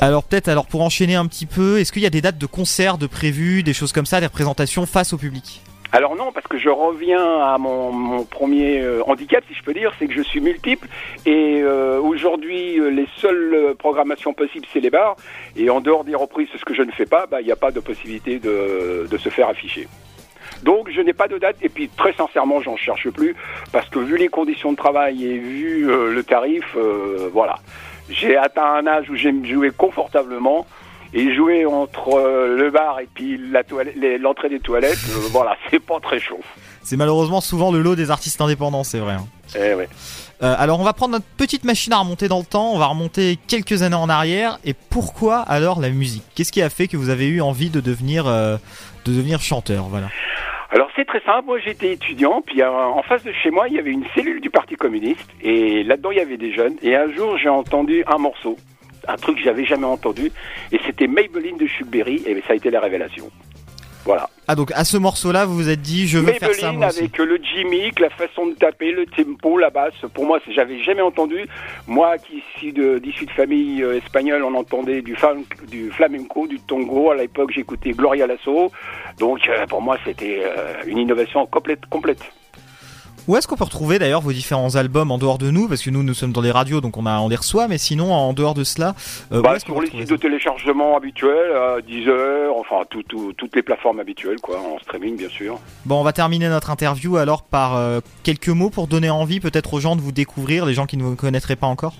[0.00, 2.46] Alors peut-être, alors pour enchaîner un petit peu, est-ce qu'il y a des dates de
[2.46, 5.62] concerts de prévues, des choses comme ça, des représentations face au public?
[5.94, 9.92] Alors non, parce que je reviens à mon, premier euh, handicap, si je peux dire,
[9.96, 10.88] c'est que je suis multiple
[11.24, 15.14] et euh, aujourd'hui euh, les seules programmations possibles c'est les bars
[15.54, 17.56] et en dehors des reprises, ce que je ne fais pas, bah, il n'y a
[17.56, 19.86] pas de possibilité de, se faire afficher.
[20.64, 23.36] Donc je n'ai pas de date et puis très sincèrement j'en cherche plus
[23.70, 26.76] parce que vu les conditions de travail et vu le tarif,
[27.32, 27.60] voilà,
[28.10, 30.66] j'ai atteint un âge où j'aime jouer confortablement
[31.14, 33.40] et jouer entre euh, le bar et puis
[34.18, 36.40] l'entrée des toilettes, euh, voilà, c'est pas très chaud.
[36.82, 39.14] C'est malheureusement souvent le lot des artistes indépendants, c'est vrai.
[39.14, 39.26] hein.
[39.56, 39.88] Eh ouais.
[40.42, 42.86] Euh, alors on va prendre notre petite machine à remonter dans le temps, on va
[42.86, 44.58] remonter quelques années en arrière.
[44.64, 46.24] Et pourquoi alors la musique?
[46.34, 48.56] Qu'est-ce qui a fait que vous avez eu envie de devenir, euh,
[49.04, 49.84] de devenir chanteur?
[49.84, 50.08] Voilà.
[50.70, 53.78] Alors c'est très simple, moi j'étais étudiant, puis en face de chez moi il y
[53.78, 57.12] avait une cellule du Parti communiste, et là-dedans il y avait des jeunes, et un
[57.12, 58.56] jour j'ai entendu un morceau,
[59.08, 60.30] un truc que j'avais jamais entendu,
[60.72, 63.30] et c'était Maybelline de Chuck Berry, et ça a été la révélation.
[64.04, 64.28] Voilà.
[64.46, 66.88] Ah donc à ce morceau-là, vous vous êtes dit je veux faire ça Maybelline moi
[66.88, 66.98] aussi.
[66.98, 71.00] avec le gimmick, la façon de taper, le tempo, la basse, pour moi j'avais jamais
[71.00, 71.46] entendu.
[71.86, 77.12] Moi qui suis de, d'issue de famille euh, espagnole, on entendait du flamenco, du tango,
[77.12, 78.70] à l'époque j'écoutais Gloria Lasso,
[79.18, 81.86] donc euh, pour moi c'était euh, une innovation complète.
[81.86, 82.20] complète.
[83.26, 85.66] Où est-ce qu'on peut retrouver d'ailleurs vos différents albums en dehors de nous?
[85.66, 87.78] Parce que nous, nous sommes dans les radios, donc on, a, on les reçoit, mais
[87.78, 88.94] sinon, en dehors de cela,
[89.32, 93.62] euh, Bah, sur les sites de téléchargement habituels, euh, Deezer, enfin tout, tout- toutes les
[93.62, 95.58] plateformes habituelles, quoi, en streaming bien sûr.
[95.86, 99.72] Bon, on va terminer notre interview alors par euh, quelques mots pour donner envie peut-être
[99.72, 101.94] aux gens de vous découvrir, les gens qui ne vous connaîtraient pas encore?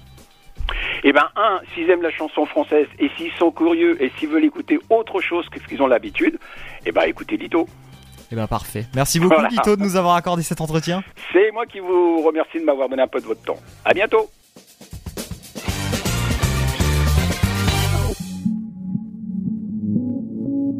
[1.04, 4.44] Eh ben, un, s'ils aiment la chanson française et s'ils sont curieux et s'ils veulent
[4.44, 6.38] écouter autre chose que ce qu'ils ont l'habitude,
[6.84, 7.66] eh ben, écoutez Lito.
[8.32, 8.86] Eh ben parfait.
[8.94, 9.48] Merci beaucoup Voilà.
[9.48, 11.02] Lito de nous avoir accordé cet entretien.
[11.32, 13.58] C'est moi qui vous remercie de m'avoir donné un peu de votre temps.
[13.84, 14.28] À bientôt.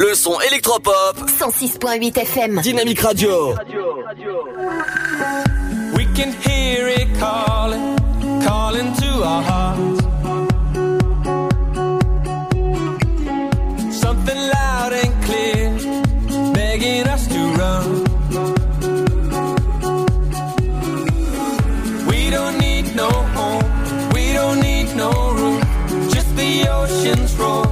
[0.01, 1.17] Le son électropop.
[1.29, 2.61] 106.8 FM.
[2.61, 3.55] Dynamique Radio.
[5.97, 7.97] We can hear it calling,
[8.45, 10.01] calling to our hearts.
[13.97, 15.71] Something loud and clear,
[16.53, 17.07] begging
[17.65, 17.85] run.
[22.11, 23.67] We don't need no home,
[24.17, 25.61] we don't need no room,
[26.15, 27.65] just the ocean's roar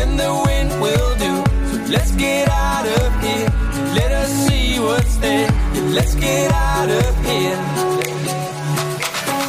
[0.00, 1.32] and the wind will do.
[1.70, 3.48] So let's get out of here,
[3.98, 5.50] let us see what's there.
[5.74, 7.58] Yeah, let's get out of here.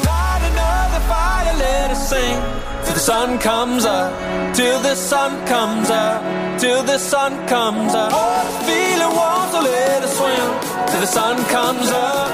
[0.07, 2.54] Light another fire, let us sing
[2.95, 4.13] the sun comes up,
[4.55, 6.21] till the sun comes up,
[6.61, 8.09] till the sun comes up.
[8.13, 12.29] Oh, feeling warm, so let us swim till the sun comes up,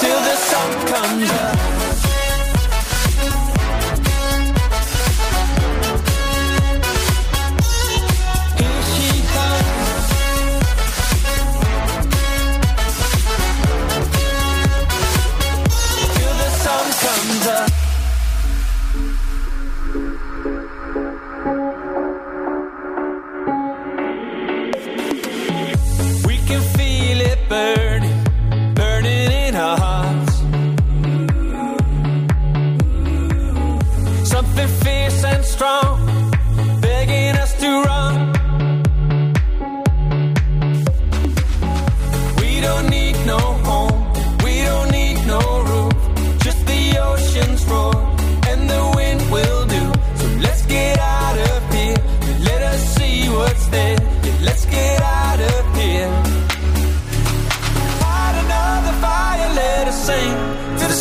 [0.00, 1.61] till the sun comes up.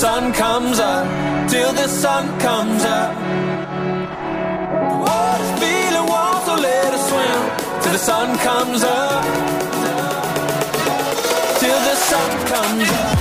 [0.02, 1.06] Sun comes up,
[1.48, 3.14] till the sun comes up.
[4.90, 7.42] The water's feeling warm, so let us swim
[7.82, 9.24] till the sun comes up.
[11.60, 13.21] Till the sun comes up.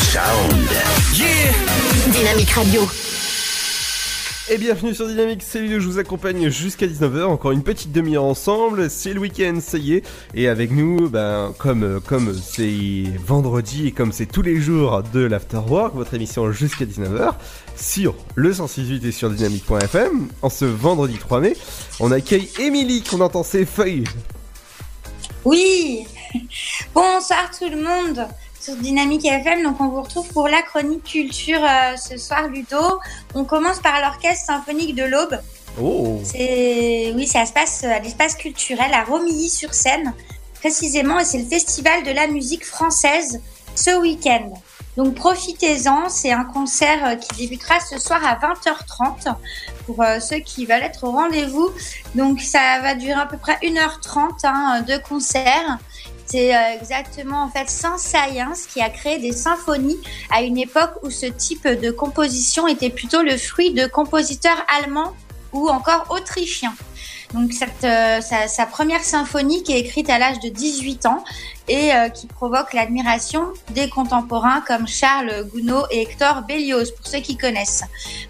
[0.00, 0.70] Sound.
[1.14, 1.52] Yeah
[2.12, 2.82] Dynamique Radio.
[4.50, 8.24] Et bienvenue sur Dynamique, c'est Lilo, je vous accompagne jusqu'à 19h, encore une petite demi-heure
[8.24, 10.04] ensemble, c'est le week-end, ça y est,
[10.34, 15.20] et avec nous, ben, comme comme c'est vendredi et comme c'est tous les jours de
[15.20, 17.34] l'Afterwork, votre émission jusqu'à 19h,
[17.76, 21.56] sur le 168 et sur dynamique.fm, en ce vendredi 3 mai,
[22.00, 24.04] on accueille Émilie, qu'on entend ses feuilles.
[25.44, 26.06] Oui
[26.94, 28.26] Bonsoir tout le monde
[28.62, 29.64] sur Dynamique FM.
[29.64, 33.00] Donc on vous retrouve pour la chronique culture euh, ce soir, Ludo.
[33.34, 35.36] On commence par l'orchestre symphonique de l'Aube.
[35.80, 40.12] Oh C'est oui, ça se passe à l'espace culturel à Romilly-sur-Seine,
[40.60, 43.40] précisément, et c'est le festival de la musique française
[43.74, 44.52] ce week-end.
[44.96, 49.34] Donc profitez-en, c'est un concert euh, qui débutera ce soir à 20h30
[49.86, 51.70] pour euh, ceux qui veulent être au rendez-vous.
[52.14, 55.78] Donc ça va durer à peu près 1h30 hein, de concert.
[56.32, 59.98] C'est euh, exactement en fait Saint-Saëns qui a créé des symphonies
[60.30, 65.12] à une époque où ce type de composition était plutôt le fruit de compositeurs allemands
[65.52, 66.72] ou encore autrichiens.
[67.34, 71.22] Donc cette, euh, sa, première symphonie qui est écrite à l'âge de 18 ans
[71.68, 77.20] et euh, qui provoque l'admiration des contemporains comme Charles Gounod et Hector Berlioz, pour ceux
[77.20, 77.84] qui connaissent.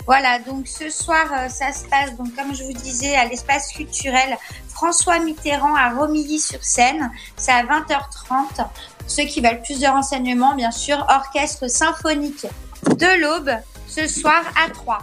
[0.06, 4.36] Voilà, donc ce soir, ça se passe, donc comme je vous disais, à l'espace culturel
[4.82, 7.12] François Mitterrand à Romilly-sur-Seine.
[7.36, 8.56] C'est à 20h30.
[8.56, 8.66] Pour
[9.06, 12.46] ceux qui veulent plus de renseignements, bien sûr, orchestre symphonique
[12.88, 13.52] de l'Aube,
[13.86, 14.98] ce soir à 3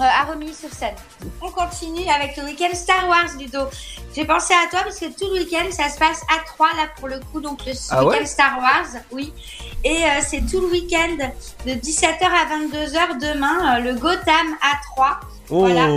[0.00, 0.94] euh, à Romilly-sur-Seine.
[1.42, 3.60] On continue avec le week-end Star Wars, Ludo.
[4.16, 6.86] J'ai pensé à toi parce que tout le week-end, ça se passe à 3 là
[6.98, 8.26] pour le coup, donc le Ah week-end ouais?
[8.26, 9.34] Star Wars, oui.
[9.84, 11.16] Et euh, c'est tout le week-end
[11.66, 15.20] de 17h à 22h demain, euh, le Gotham à 3.
[15.50, 15.88] Oh Voilà.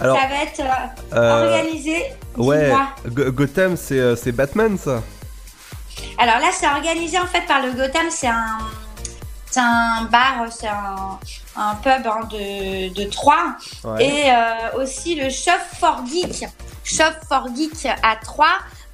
[0.00, 2.04] Alors, ça va être euh, euh, organisé.
[2.36, 2.72] Ouais,
[3.06, 5.02] Gotham, c'est euh, c'est Batman, ça
[6.18, 8.06] Alors là, c'est organisé en fait par le Gotham.
[8.10, 8.58] C'est un,
[9.56, 11.18] un bar, c'est un,
[11.56, 13.56] un pub hein, de, de Troyes.
[13.84, 14.04] Ouais.
[14.04, 16.44] Et euh, aussi le Shop for Geek.
[16.82, 18.46] Shop for Geek à Troyes.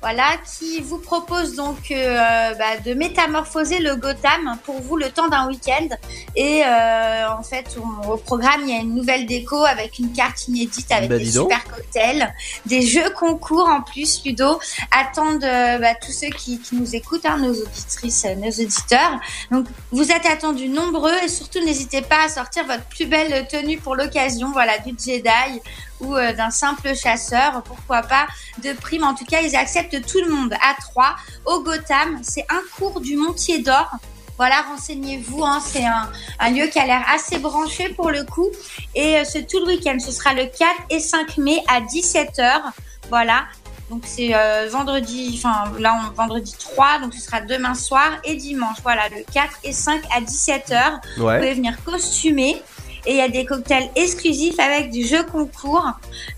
[0.03, 0.29] Voilà,
[0.59, 5.47] qui vous propose donc euh, bah, de métamorphoser le Gotham pour vous le temps d'un
[5.47, 5.89] week-end.
[6.37, 10.11] Et euh, en fait, on- au programme, il y a une nouvelle déco avec une
[10.13, 14.59] carte inédite avec Bah, des super cocktails, des jeux concours en plus, Ludo,
[14.91, 19.21] attendent euh, bah, tous ceux qui, qui nous écoutent, hein, nos auditrices, euh, nos auditeurs.
[19.51, 23.77] Donc, vous êtes attendus nombreux et surtout n'hésitez pas à sortir votre plus belle tenue
[23.77, 25.61] pour l'occasion, voilà, du Jedi
[26.01, 28.27] ou euh, d'un simple chasseur, pourquoi pas,
[28.63, 29.05] de prime.
[29.05, 31.17] En tout cas, ils acceptent tout le monde à 3
[31.47, 32.21] au Gotham.
[32.23, 33.91] C'est un cours du Montier d'Or.
[34.37, 38.49] Voilà, renseignez-vous, hein, c'est un, un lieu qui a l'air assez branché pour le coup.
[38.95, 42.63] Et euh, c'est tout le week-end, ce sera le 4 et 5 mai à 17h.
[43.11, 43.45] Voilà,
[43.91, 48.37] donc c'est euh, vendredi, enfin là on vendredi 3, donc ce sera demain soir et
[48.37, 48.77] dimanche.
[48.85, 50.71] Voilà, le 4 et 5 à 17h.
[50.71, 51.01] Ouais.
[51.17, 52.63] Vous pouvez venir costumer.
[53.07, 55.87] Et il y a des cocktails exclusifs avec du jeu concours.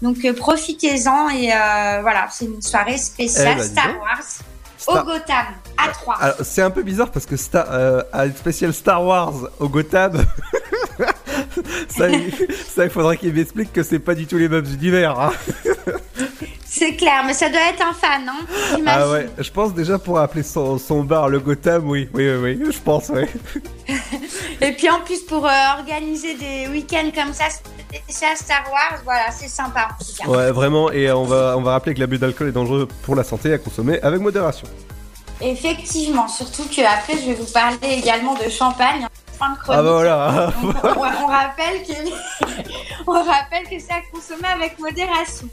[0.00, 3.86] Donc euh, profitez-en et euh, voilà, c'est une soirée spéciale Eh dis Star.
[4.00, 4.22] Wars
[4.78, 6.14] Star- au Gotham à 3.
[6.20, 10.24] Alors, c'est un peu bizarre parce que Star, euh, un spécial Star Wars au Gotham.
[11.88, 12.32] ça, il,
[12.74, 15.18] ça, il faudrait qu'il m'explique que c'est pas du tout les mêmes univers.
[15.18, 15.32] hein.
[16.66, 18.86] C'est clair, mais ça doit être un fan, hein j'imagine.
[18.86, 22.58] Ah ouais, je pense déjà pour appeler son, son bar le Gotham, oui, oui, oui,
[22.58, 23.24] oui, je pense, oui.
[24.60, 29.30] Et puis en plus pour euh, organiser des week-ends comme ça, spécial Star Wars, voilà,
[29.30, 29.88] c'est sympa.
[30.26, 33.24] Ouais, vraiment, et on va, on va rappeler que l'abus d'alcool est dangereux pour la
[33.24, 34.66] santé à consommer avec modération.
[35.42, 39.06] Effectivement, surtout que après je vais vous parler également de champagne.
[39.42, 39.80] Fin de chronique.
[39.80, 40.52] Ah bah voilà.
[40.62, 41.92] Donc, on, on rappelle que
[43.06, 45.48] on rappelle que c'est à consommer avec modération.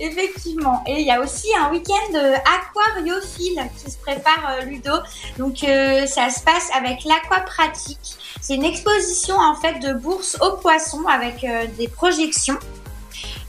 [0.00, 0.82] Effectivement.
[0.86, 4.92] Et il y a aussi un week-end euh, aquariophile qui se prépare euh, Ludo.
[5.38, 8.16] Donc euh, ça se passe avec l'aquapratique.
[8.40, 12.58] C'est une exposition en fait de bourse aux poissons avec euh, des projections.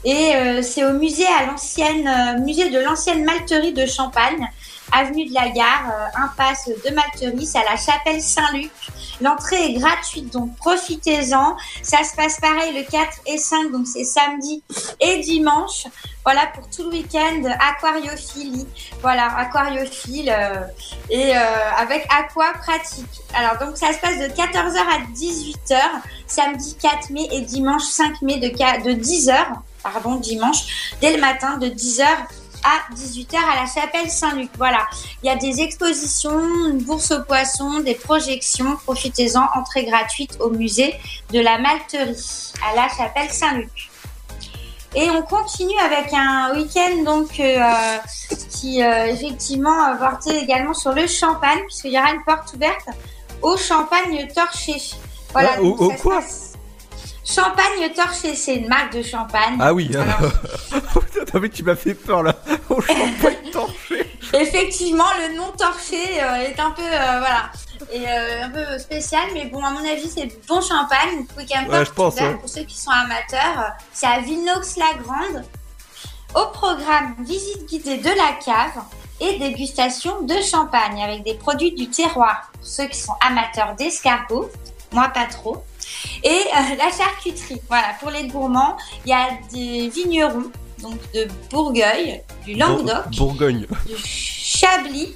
[0.04, 4.48] Et euh, c'est au musée à l'ancienne musée de l'ancienne malterie de Champagne,
[4.92, 8.70] avenue de la Gare, euh, impasse de c'est à la chapelle Saint-Luc.
[9.20, 11.56] L'entrée est gratuite, donc profitez-en.
[11.82, 14.62] Ça se passe pareil le 4 et 5, donc c'est samedi
[15.00, 15.86] et dimanche.
[16.24, 18.66] Voilà pour tout le week-end, aquariophilie.
[19.00, 20.64] Voilà, aquariophile euh,
[21.08, 21.40] et euh,
[21.78, 23.06] avec aqua pratique.
[23.34, 25.78] Alors donc ça se passe de 14h à 18h,
[26.26, 29.34] samedi 4 mai et dimanche 5 mai de, de 10h,
[29.82, 32.04] pardon, dimanche, dès le matin de 10h
[32.64, 34.50] à 18h à la chapelle Saint-Luc.
[34.58, 34.86] Voilà,
[35.22, 36.38] il y a des expositions,
[36.68, 38.76] une bourse aux poissons, des projections.
[38.84, 40.94] Profitez-en, entrée gratuite au musée
[41.32, 43.90] de la Malterie à la chapelle Saint-Luc.
[44.94, 47.96] Et on continue avec un week-end donc euh,
[48.50, 52.88] qui euh, effectivement euh, porté également sur le champagne puisqu'il y aura une porte ouverte
[53.40, 54.74] au champagne torché.
[55.32, 55.60] Voilà.
[55.60, 56.49] Au- donc au ça se quoi passe-
[57.32, 59.56] Champagne torché, c'est une marque de champagne.
[59.60, 60.32] Ah oui, Alors,
[61.40, 62.34] mais tu m'as fait peur là.
[62.68, 64.06] Au champagne torché.
[64.32, 67.50] Effectivement, le nom torché euh, est un peu euh, voilà
[67.92, 71.18] et euh, un peu spécial, mais bon à mon avis c'est bon champagne.
[71.18, 72.36] Vous pouvez quand même Ouais, je pense, faire ouais.
[72.36, 73.72] pour ceux qui sont amateurs.
[73.92, 75.44] C'est à Vinox-la-Grande.
[76.34, 78.82] Au programme visite guidée de la cave
[79.20, 82.50] et dégustation de champagne avec des produits du terroir.
[82.54, 84.50] Pour ceux qui sont amateurs d'escargots,
[84.92, 85.64] moi pas trop.
[86.22, 90.50] Et euh, la charcuterie, voilà, pour les gourmands, il y a des vignerons,
[90.82, 93.66] donc de Bourgueil, du Languedoc, Bour- Bourgogne.
[93.86, 95.14] du Chablis,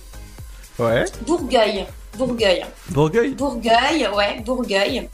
[0.79, 1.05] Ouais.
[1.27, 1.87] Bourgueil.
[2.17, 2.65] Bourgueil.
[2.89, 3.31] Bourgueil.
[3.35, 5.09] Bourgueil, ouais, Bourgueil.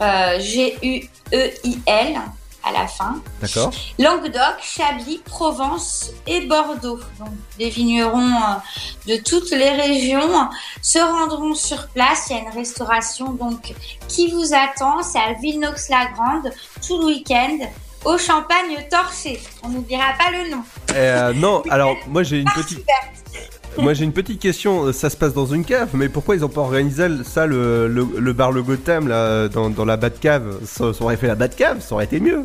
[0.00, 2.20] Euh, G-U-E-I-L
[2.64, 3.20] à la fin.
[3.40, 3.72] D'accord.
[3.98, 7.00] Languedoc, Chablis, Provence et Bordeaux.
[7.18, 10.48] Donc, des vignerons euh, de toutes les régions
[10.80, 12.28] se rendront sur place.
[12.30, 13.74] Il y a une restauration donc
[14.08, 15.02] qui vous attend.
[15.02, 16.52] C'est à Villeneuve-la-Grande
[16.86, 17.58] tout le week-end
[18.04, 19.40] au Champagne torché.
[19.62, 20.62] On n'oubliera pas le nom.
[20.94, 22.84] Euh, non, alors moi j'ai une petite.
[23.78, 26.44] Moi j'ai une petite question, Euh, ça se passe dans une cave, mais pourquoi ils
[26.44, 30.58] ont pas organisé ça, le, le, le bar Le Gotham, là, dans, dans la Batcave
[30.66, 32.44] ça, ça aurait fait la Batcave, ça aurait été mieux.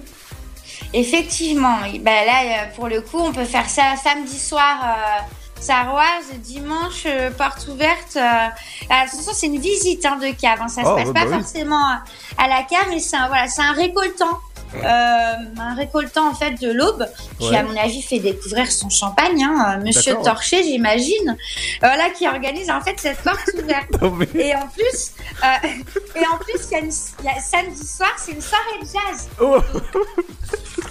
[0.93, 4.77] Effectivement, bah là, euh, pour le coup, on peut faire ça samedi soir.
[4.83, 5.21] Euh,
[5.59, 8.15] Sarroise, dimanche, euh, porte ouverte.
[8.15, 8.47] Euh,
[8.91, 10.59] attention, c'est une visite hein, de cave.
[10.61, 10.67] hein.
[10.67, 11.33] Ça Oh, se passe pas bah oui.
[11.39, 12.03] forcément à,
[12.37, 14.37] à la cave, mais c'est un, voilà, c'est un récoltant.
[14.75, 17.07] Euh, un récoltant en fait de l'aube
[17.39, 17.57] qui Ouais.
[17.57, 20.15] à mon avis fait découvrir son champagne hein, euh, monsieur.
[20.23, 21.37] Torché j'imagine
[21.81, 23.89] voilà qui organise en fait cette porte ouverte
[24.35, 25.13] et en plus
[25.43, 25.67] euh,
[26.15, 28.79] et en plus il y a une, il y a- samedi soir c'est une soirée
[28.81, 29.57] de jazz Oh.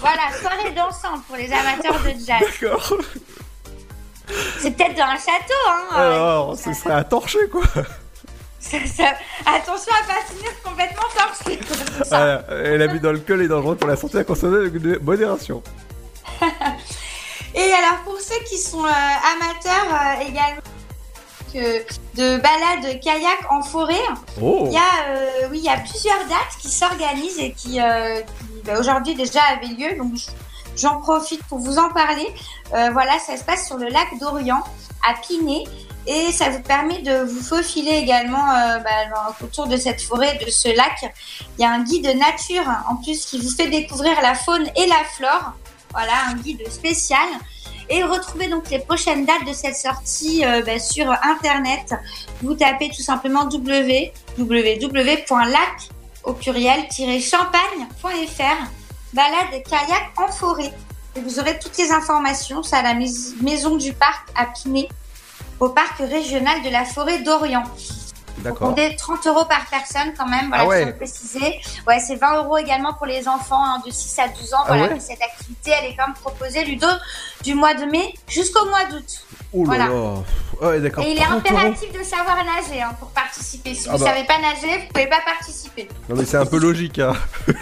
[0.00, 2.40] voilà, soirée dansante pour les amateurs de jazz.
[2.40, 2.94] D'accord.
[4.60, 5.84] C'est peut-être dans un château, hein.
[5.98, 7.62] euh, Alors, ce serait à torcher quoi.
[8.70, 9.14] Ça- ça-
[9.46, 11.60] Attention à pas finir complètement torché.
[12.08, 15.62] Voilà, et l'abus d'alcool est dangereux pour la santé à consommer avec de- modération.
[17.54, 20.60] Et alors pour ceux qui sont euh, amateurs euh, également
[21.52, 21.82] que
[22.16, 23.94] de balade kayak en forêt,
[24.42, 24.64] Oh.
[24.68, 24.80] il y a
[25.16, 29.14] euh, oui il y a plusieurs dates qui s'organisent et qui, euh, qui, bah, aujourd'hui
[29.14, 30.12] déjà avaient lieu donc
[30.76, 32.26] j'en profite pour vous en parler.
[32.74, 34.62] Euh, voilà ça se passe sur le lac d'Orient
[35.08, 35.64] à Pinet
[36.06, 40.50] et ça vous permet de vous faufiler également euh, bah, autour de cette forêt, de
[40.50, 41.12] ce lac.
[41.58, 44.66] Il y a un guide nature hein, en plus qui vous fait découvrir la faune
[44.76, 45.54] et la flore.
[45.92, 47.26] Voilà, un guide spécial.
[47.88, 51.94] Et retrouvez donc les prochaines dates de cette sortie euh, bah, sur internet.
[52.42, 55.90] Vous tapez tout simplement www, www.lac
[56.24, 56.86] au pluriel
[59.16, 60.72] balade kayak en forêt.
[61.16, 62.62] Et vous aurez toutes les informations.
[62.62, 63.06] C'est à la mais-
[63.40, 64.88] maison du parc à Pinet,
[65.60, 67.64] au parc régional de la forêt d'Orient.
[68.40, 68.74] D'accord.
[68.74, 70.92] On est 30 euros par personne quand même, voilà, Ah ouais.
[70.92, 71.58] préciser.
[71.88, 74.58] Ouais, c'est 20 euros également pour les enfants hein, de 6 à 12 ans.
[74.64, 76.86] Ah voilà, ouais cette activité, elle est quand même proposée, Ludo,
[77.42, 79.24] du mois de mai jusqu'au mois d'août.
[79.54, 79.86] Là Voilà.
[79.88, 80.14] là.
[80.60, 81.02] Ouais, d'accord.
[81.04, 81.56] Et il est 30 euros.
[81.56, 83.74] impératif de savoir nager hein, pour participer.
[83.74, 84.10] Si Ah vous bah.
[84.10, 85.88] savez pas nager, vous pouvez pas participer.
[86.10, 87.14] Non mais c'est un peu logique hein.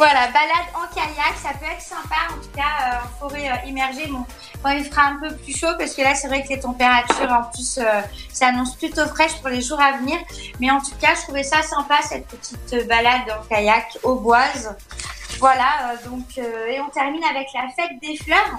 [0.00, 3.68] Voilà, balade en kayak, ça peut être sympa en tout cas euh, en forêt euh,
[3.68, 4.06] immergée.
[4.06, 4.24] Bon,
[4.62, 7.30] quand il fera un peu plus chaud, parce que là c'est vrai que les températures
[7.30, 8.00] en plus euh,
[8.32, 10.16] s'annoncent plutôt fraîches pour les jours à venir.
[10.58, 14.74] Mais en tout cas, je trouvais ça sympa cette petite balade en kayak au boise.
[15.38, 18.58] Voilà, donc et on termine avec la fête des fleurs.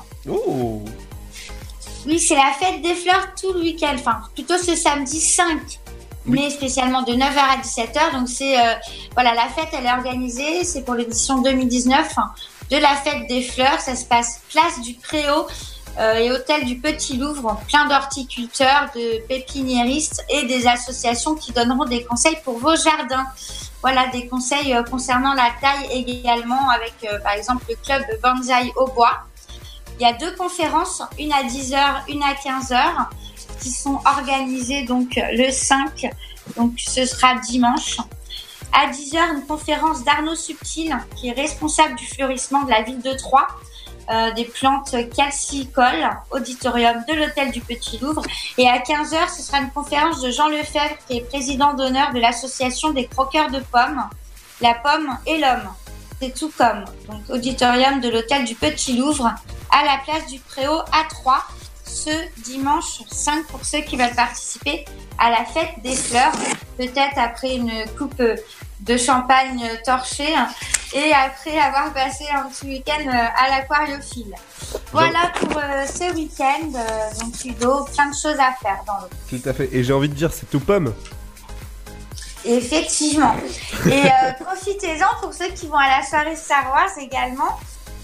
[2.05, 5.80] Oui, c'est la fête des fleurs tout le week-end, enfin plutôt ce samedi 5
[6.25, 8.13] mais spécialement de 9h à 17h.
[8.13, 8.73] Donc c'est euh,
[9.13, 12.31] voilà, la fête elle est organisée, c'est pour l'édition 2019, hein,
[12.69, 13.79] de la fête des fleurs.
[13.79, 15.47] Ça se passe place du Préau
[15.99, 21.85] euh, et hôtel du Petit Louvre, plein d'horticulteurs, de pépiniéristes et des associations qui donneront
[21.85, 23.25] des conseils pour vos jardins.
[23.81, 26.93] Voilà, des conseils euh, concernant la taille également avec,
[27.23, 29.21] par exemple, le club Banzai au bois.
[29.99, 31.77] Il y a deux conférences, une à 10h,
[32.07, 33.07] une à 15h,
[33.61, 36.09] qui sont organisées donc le 5,
[36.57, 37.97] donc ce sera dimanche.
[38.73, 43.13] À 10h, une conférence d'Arnaud Subtil, qui est responsable du fleurissement de la ville de
[43.13, 43.47] Troyes,
[44.09, 48.23] euh, des plantes calcicoles, auditorium de l'hôtel du Petit Louvre.
[48.57, 52.19] Et à 15h, ce sera une conférence de Jean Lefebvre, qui est président d'honneur de
[52.19, 54.03] l'association des croqueurs de pommes,
[54.61, 55.69] la pomme et l'homme.
[56.21, 56.85] C'est tout comme.
[57.09, 59.33] Donc, auditorium de l'hôtel du Petit Louvre,
[59.69, 61.43] à la place du Préau à 3
[61.91, 64.85] ce dimanche 5 pour ceux qui veulent participer
[65.17, 66.31] à la fête des fleurs.
[66.77, 68.21] Peut-être après une coupe
[68.79, 70.33] de champagne torchée
[70.93, 74.33] et après avoir passé un petit week-end euh, à l'aquariophile.
[74.91, 76.71] Voilà pour euh, ce week-end.
[76.75, 79.09] Euh, donc Ludo, plein de choses à faire dans l'eau.
[79.29, 79.69] Tout à fait.
[79.71, 80.93] Et j'ai envie de dire, c'est tout pomme.
[82.43, 83.35] Effectivement.
[83.85, 87.59] Et euh, profitez-en pour ceux qui vont à la soirée Star Wars également.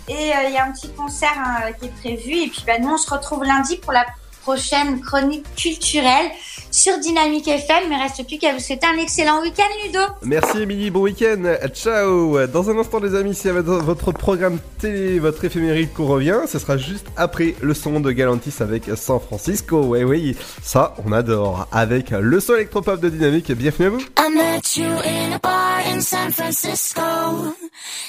[0.08, 2.44] Et euh, il y a un petit concert hein, qui est prévu.
[2.44, 4.06] Et puis bah, nous, on se retrouve lundi pour la
[4.48, 6.28] prochaine chronique culturelle
[6.72, 7.84] sur Dynamique FM.
[7.84, 10.00] Il ne reste plus qu'à vous souhaiter un excellent week-end, Ludo.
[10.22, 11.44] Merci Émilie, bon week-end,
[11.74, 16.40] ciao Dans un instant les amis, c'est votre votre programme télé, votre éphéméride qu'on revient,
[16.48, 21.12] ce sera juste après le son de Galantis avec San Francisco, ouais oui, ça on
[21.12, 25.40] adore, avec le son électropop de Dynamique, bienvenue à vous I met you in a
[25.40, 27.02] bar in San Francisco.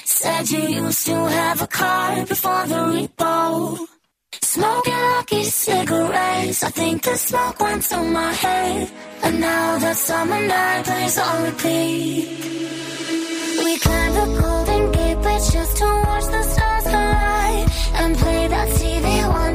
[0.05, 3.98] Said you used to have a car before the repo.
[4.31, 6.63] Smoking lucky cigarettes.
[6.63, 8.91] I think the smoke went to my head.
[9.23, 12.27] And now that summer night plays on repeat.
[13.63, 17.67] We climbed the Golden Gate Bridge just to watch the stars collide.
[17.93, 19.48] And play that TV Wonder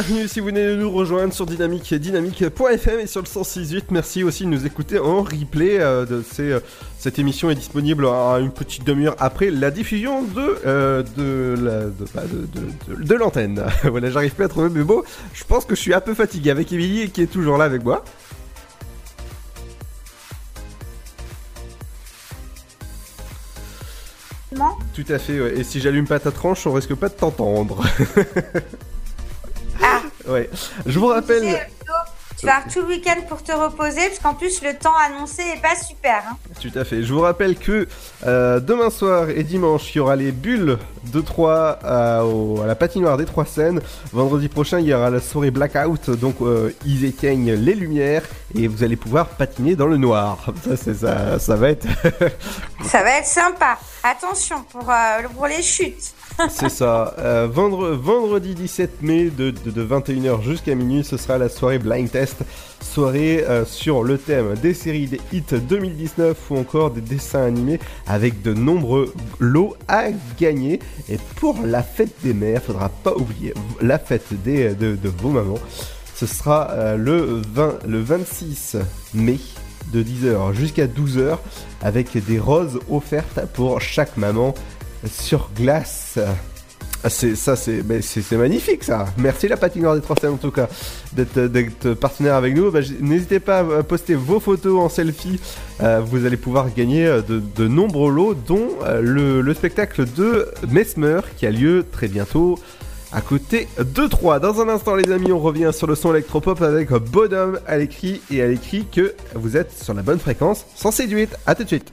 [0.00, 3.86] bienvenue si vous venez de nous rejoindre sur Dynamique, dynamique.fm et sur le 106.8.
[3.90, 5.80] Merci aussi de nous écouter en replay.
[5.80, 6.60] euh, de ces, euh,
[7.00, 11.84] cette émission est disponible à une petite demi-heure après la diffusion de, euh, de, la-
[11.86, 12.22] de, bah,
[13.04, 13.60] de- l'antenne.
[13.90, 15.04] voilà, j'arrive pas à trouver mes mots.
[15.34, 17.82] Je pense que je suis un peu fatigué avec Émilie qui est toujours là avec
[17.82, 18.04] moi.
[24.56, 25.58] Non Tout à fait, ouais.
[25.58, 27.84] et si j'allume pas ta tranche, on risque pas de t'entendre.
[30.28, 30.48] Ouais.
[30.86, 31.42] Je vous rappelle.
[32.40, 35.42] Tu vas avoir tout le week-end pour te reposer, parce qu'en plus, le temps annoncé
[35.42, 36.22] est pas super.
[36.30, 36.36] hein.
[36.62, 37.02] Tout à fait.
[37.02, 37.88] Je vous rappelle que
[38.28, 40.78] euh, demain soir et dimanche, il y aura les bulles
[41.12, 43.80] de 3 à, au- à la patinoire des Trois Seines.
[44.12, 46.10] Vendredi prochain, il y aura la soirée Blackout.
[46.10, 48.22] Donc, euh, ils éteignent les lumières
[48.54, 50.38] et vous allez pouvoir patiner dans le noir.
[50.76, 51.88] Ça, ça, ça va être.
[52.84, 53.78] Ça va être sympa.
[54.04, 56.12] Attention pour, euh, pour les chutes.
[56.50, 57.14] C'est ça.
[57.18, 61.78] Euh, vendre- vendredi 17 mai de, de- de 21h jusqu'à minuit, ce sera la soirée
[61.78, 62.36] Blind Test.
[62.80, 67.80] Soirée euh, sur le thème des séries, des hits 2019 ou encore des dessins animés
[68.06, 70.04] avec de nombreux lots à
[70.38, 70.78] gagner.
[71.08, 75.58] Et pour la fête des mères, faudra pas oublier la fête de, vos mamans.
[76.14, 78.76] Ce sera le, 20, le 26
[79.14, 79.38] mai
[79.92, 81.38] de 10h jusqu'à 12h
[81.82, 84.54] avec des roses offertes pour chaque maman
[85.06, 86.18] sur glace.
[87.04, 89.06] Ah, C'est magnifique ça.
[89.18, 90.68] Merci la patinoire des trois Seines en tout cas
[91.12, 92.72] d'être partenaire avec nous.
[92.72, 95.38] Bah, N'hésitez pas à poster vos photos en selfie.
[95.80, 100.06] Euh, vous allez pouvoir gagner euh, de, de nombreux lots, dont euh, le, le spectacle
[100.16, 102.58] de Mesmer qui a lieu très bientôt
[103.12, 104.38] à côté de Troyes.
[104.38, 108.20] Dans un instant, les amis, on revient sur le son électropop avec Bonhomme à l'écrit
[108.30, 110.66] et à l'écrit que vous êtes sur la bonne fréquence.
[110.74, 111.92] Sans séduite, à tout de suite.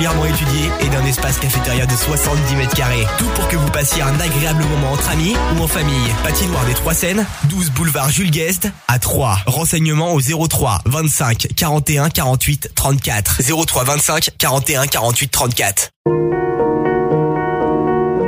[0.00, 3.06] étudiée et d'un espace cafétéria de 70 mètres carrés.
[3.18, 6.08] Tout pour que vous passiez un agréable moment entre amis ou en famille.
[6.22, 9.40] Patinoire des Trois Seines, 12 boulevard Jules Guest à 3.
[9.46, 13.42] Renseignements au 03 25 41 48 34.
[13.66, 15.90] 03 25 41 48 34.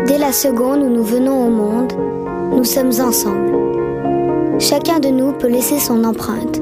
[0.06, 1.92] Dès la seconde où nous venons au monde,
[2.54, 4.60] nous sommes ensemble.
[4.60, 6.60] Chacun de nous peut laisser son empreinte,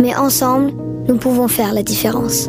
[0.00, 0.72] mais ensemble,
[1.06, 2.48] nous pouvons faire la différence.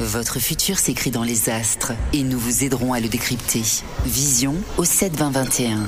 [0.00, 3.62] Votre futur s'écrit dans les astres et nous vous aiderons à le décrypter.
[4.04, 5.78] Vision au 72021.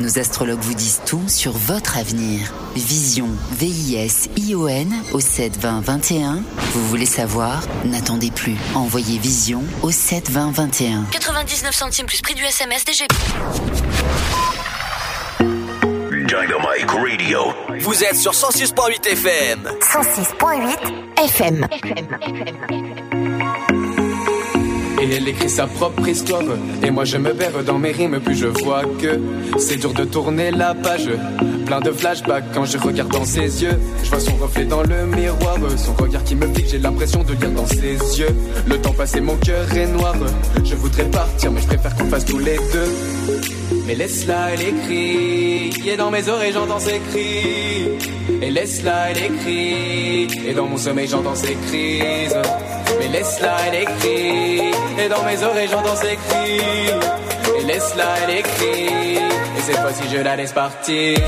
[0.00, 2.52] Nos astrologues vous disent tout sur votre avenir.
[2.76, 6.42] Vision, V-I-S-I-O-N au 72021.
[6.74, 7.62] Vous voulez savoir?
[7.86, 8.56] N'attendez plus.
[8.74, 11.04] Envoyez Vision au 72021.
[11.10, 13.14] 99 centimes plus prix du SMS DGP.
[16.10, 17.40] Dynamite Radio.
[17.80, 19.70] Vous êtes sur 106.8 FM.
[19.80, 21.66] 106.8 FM.
[25.04, 26.42] Et elle écrit sa propre histoire.
[26.82, 28.18] Et moi je me perds dans mes rimes.
[28.24, 29.20] Puis je vois que
[29.58, 31.10] c'est dur de tourner la page.
[31.66, 33.78] Plein de flashbacks quand je regarde dans ses yeux.
[34.02, 35.56] Je vois son reflet dans le miroir.
[35.76, 38.34] Son regard qui me pique J'ai l'impression de lire dans ses yeux.
[38.66, 40.14] Le temps passé mon cœur est noir.
[40.64, 43.42] Je voudrais partir mais je préfère qu'on fasse tous les deux.
[43.86, 45.86] Mais laisse-la elle écrit.
[45.86, 47.88] Et dans mes oreilles j'entends ses cris.
[48.40, 50.48] Et laisse-la elle écrit.
[50.48, 52.38] Et dans mon sommeil j'entends ses crises.
[52.98, 54.72] Mais laisse-la, elle écrit.
[54.98, 56.90] Et dans mes oreilles, j'entends ses cris.
[57.58, 59.16] Et laisse-la, elle écrit.
[59.56, 61.18] Et cette fois-ci, je la laisse partir.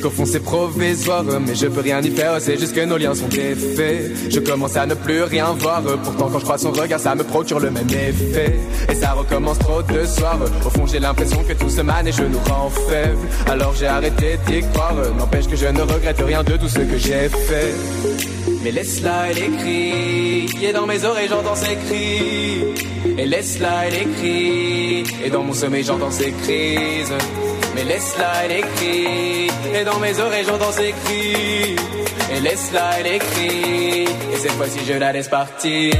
[0.00, 3.14] Qu'au fond c'est provisoire, mais je peux rien y faire, c'est juste que nos liens
[3.14, 4.30] sont défaits.
[4.30, 7.24] Je commence à ne plus rien voir, pourtant quand je crois son regard, ça me
[7.24, 8.58] procure le même effet.
[8.90, 12.38] Et ça recommence trop de soirs, au fond j'ai l'impression que tout se manège nous
[12.50, 13.18] rend faibles.
[13.48, 16.98] Alors j'ai arrêté d'y croire, n'empêche que je ne regrette rien de tout ce que
[16.98, 17.74] j'ai fait.
[18.62, 22.64] Mais laisse-la, elle écrit, et dans mes oreilles j'entends ses cris.
[23.16, 27.12] Et laisse-la, elle écrit, et dans mon sommeil j'entends ses crises.
[27.78, 31.76] Mais laisse-la, elle écrit, et dans mes oreilles j'entends ses cris.
[32.32, 35.92] Et laisse-la, elle écrit, et cette fois-ci je la laisse partir.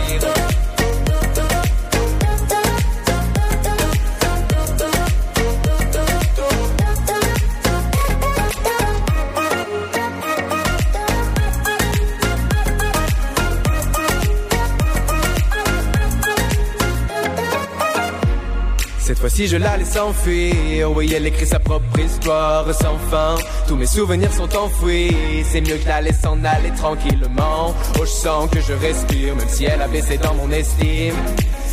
[19.38, 23.36] Fois-ci je la laisse s'enfuir Oui elle écrit sa propre histoire sans fin
[23.68, 28.10] Tous mes souvenirs sont enfouis C'est mieux que la laisse s'en aller tranquillement Oh je
[28.10, 31.14] sens que je respire Même si elle a baissé dans mon estime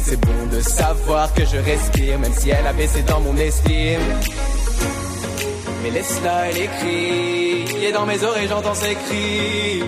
[0.03, 4.01] C'est bon de savoir que je respire Même si elle a baissé dans mon estime
[5.83, 9.83] mais laisse-la, elle écrit, et dans mes oreilles j'entends ses cris.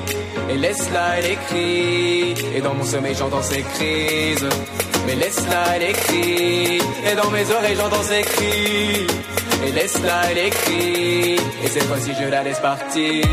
[0.47, 4.47] Et laisse-la, elle écrit, et dans mon sommeil j'entends ses crises.
[5.07, 9.07] Mais laisse-la, elle écrit, et dans mes oreilles j'entends ses cris.
[9.65, 13.23] Et laisse-la, elle écrit, et cette fois-ci je la laisse partir.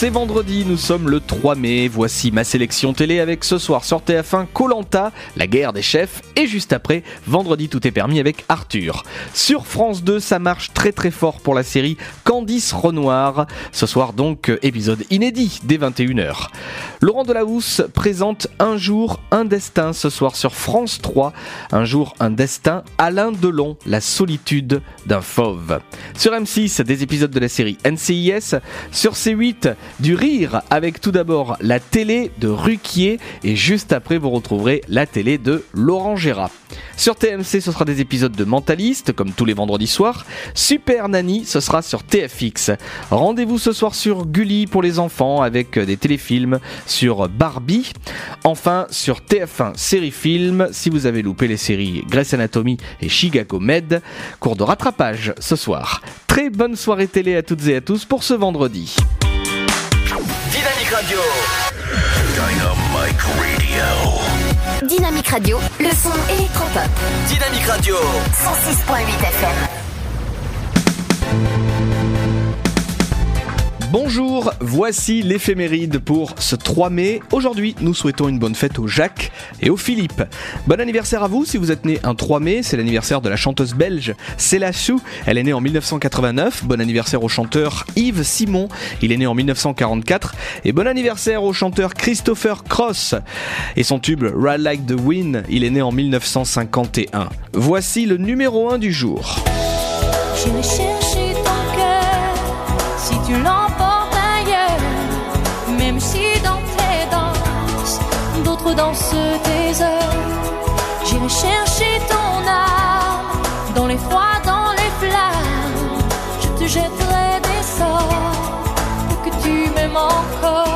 [0.00, 1.86] C'est vendredi, nous sommes le 3 mai.
[1.86, 6.46] Voici ma sélection télé avec ce soir sur TF1 Colanta, la guerre des chefs, et
[6.46, 9.02] juste après, vendredi tout est permis avec Arthur.
[9.34, 13.46] Sur France 2, ça marche très très fort pour la série Candice Renoir.
[13.72, 16.46] Ce soir donc, épisode inédit dès 21h.
[17.02, 21.34] Laurent Delahousse présente Un jour, un destin ce soir sur France 3.
[21.72, 25.80] Un jour, un destin, Alain Delon, la solitude d'un fauve.
[26.16, 28.56] Sur M6, des épisodes de la série NCIS.
[28.92, 34.30] Sur C8, du rire avec tout d'abord la télé de Ruquier et juste après vous
[34.30, 36.50] retrouverez la télé de Laurent Gérard.
[36.96, 40.26] Sur TMC, ce sera des épisodes de Mentaliste comme tous les vendredis soirs.
[40.54, 42.72] Super Nanny, ce sera sur TFX.
[43.10, 47.92] Rendez-vous ce soir sur Gulli pour les enfants avec des téléfilms sur Barbie.
[48.44, 53.60] Enfin, sur TF1 Série Film, si vous avez loupé les séries Grey's Anatomy et Chicago
[53.60, 54.02] Med,
[54.38, 56.02] cours de rattrapage ce soir.
[56.26, 58.96] Très bonne soirée télé à toutes et à tous pour ce vendredi.
[60.90, 61.22] Dynamique Radio.
[62.34, 64.88] Dynamic Radio.
[64.88, 66.90] Dynamique Radio, le son électropop.
[67.28, 67.94] Dynamique Radio.
[67.94, 69.68] 106.8 FM.
[73.92, 77.20] Bonjour, voici l'éphéméride pour ce 3 mai.
[77.32, 80.22] Aujourd'hui, nous souhaitons une bonne fête au Jacques et au Philippe.
[80.68, 83.34] Bon anniversaire à vous si vous êtes né un 3 mai, c'est l'anniversaire de la
[83.34, 85.00] chanteuse belge Céla Chou.
[85.26, 86.66] Elle est née en 1989.
[86.66, 88.68] Bon anniversaire au chanteur Yves Simon,
[89.02, 90.36] il est né en 1944.
[90.64, 93.16] Et bon anniversaire au chanteur Christopher Cross
[93.74, 97.28] et son tube Ride Like the Wind, il est né en 1951.
[97.54, 99.42] Voici le numéro 1 du jour.
[108.74, 111.06] Dansent tes heures.
[111.06, 111.69] J'irai chercher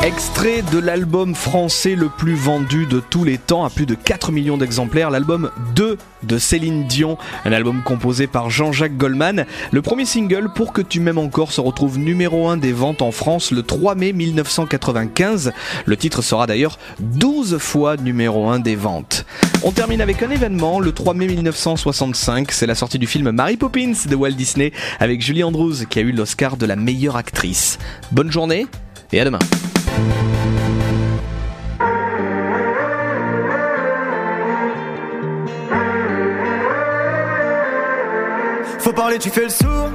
[0.05, 4.33] Extrait de l'album français le plus vendu de tous les temps, à plus de 4
[4.33, 7.17] millions d'exemplaires, l'album 2 de Céline Dion,
[7.47, 9.47] un album composé par Jean-Jacques Goldman.
[9.71, 13.13] Le premier single, Pour que tu m'aimes encore, se retrouve numéro 1 des ventes en
[13.13, 15.55] France le 3 mai 1995.
[15.87, 19.25] Le titre sera d'ailleurs 12 fois numéro 1 des ventes.
[19.63, 23.57] On termine avec un événement, le 3 mai 1965, c'est la sortie du film Mary
[23.57, 24.71] Poppins de Walt Disney
[25.01, 27.79] avec Julie Andrews qui a eu l'Oscar de la meilleure actrice.
[28.13, 28.67] Bonne journée
[29.15, 29.39] et à demain.
[38.79, 39.89] Faut parler, tu fais le sourd.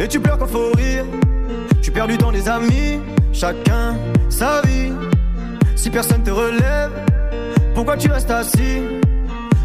[0.00, 1.04] Et tu pleures quand faut rire.
[1.80, 3.00] Tu perds du temps des amis.
[3.32, 3.96] Chacun
[4.28, 4.92] sa vie.
[5.76, 6.90] Si personne te relève,
[7.74, 8.82] pourquoi tu restes assis?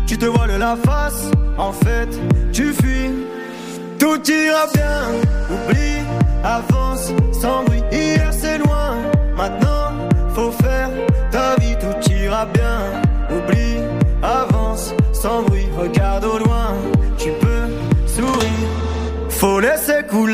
[0.05, 1.31] Tu te voiles la face.
[1.57, 2.09] En fait,
[2.51, 3.09] tu fuis.
[3.97, 5.01] Tout ira bien.
[5.49, 6.03] Oublie,
[6.43, 7.11] avance
[7.41, 7.81] sans bruit.
[7.91, 8.97] Hier c'est loin.
[9.37, 9.91] Maintenant,
[10.33, 10.89] faut faire
[11.31, 11.75] ta vie.
[11.79, 12.79] Tout ira bien.
[13.29, 13.79] Oublie,
[14.23, 15.67] avance sans bruit.
[15.77, 16.69] Regarde au loin.
[17.17, 17.67] Tu peux
[18.07, 18.69] sourire.
[19.29, 20.33] Faut laisser couler.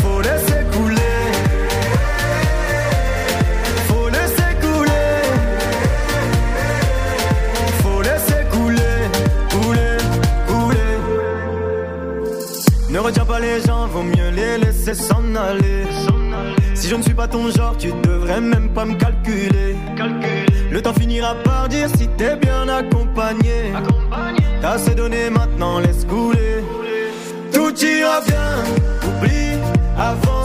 [0.00, 1.18] Faut laisser couler.
[3.88, 5.16] Faut laisser couler.
[7.82, 8.98] Faut laisser couler,
[9.50, 9.96] couler,
[10.48, 10.94] couler.
[12.90, 15.84] Ne retiens pas les gens, vaut mieux les laisser s'en aller.
[16.88, 19.76] Si je ne suis pas ton genre, tu devrais même pas me calculer.
[20.70, 23.74] Le temps finira par dire si t'es bien accompagné.
[24.62, 26.64] T'as assez donné, maintenant laisse couler.
[27.52, 28.64] Tout ira bien,
[29.06, 29.58] oublie,
[29.98, 30.37] avance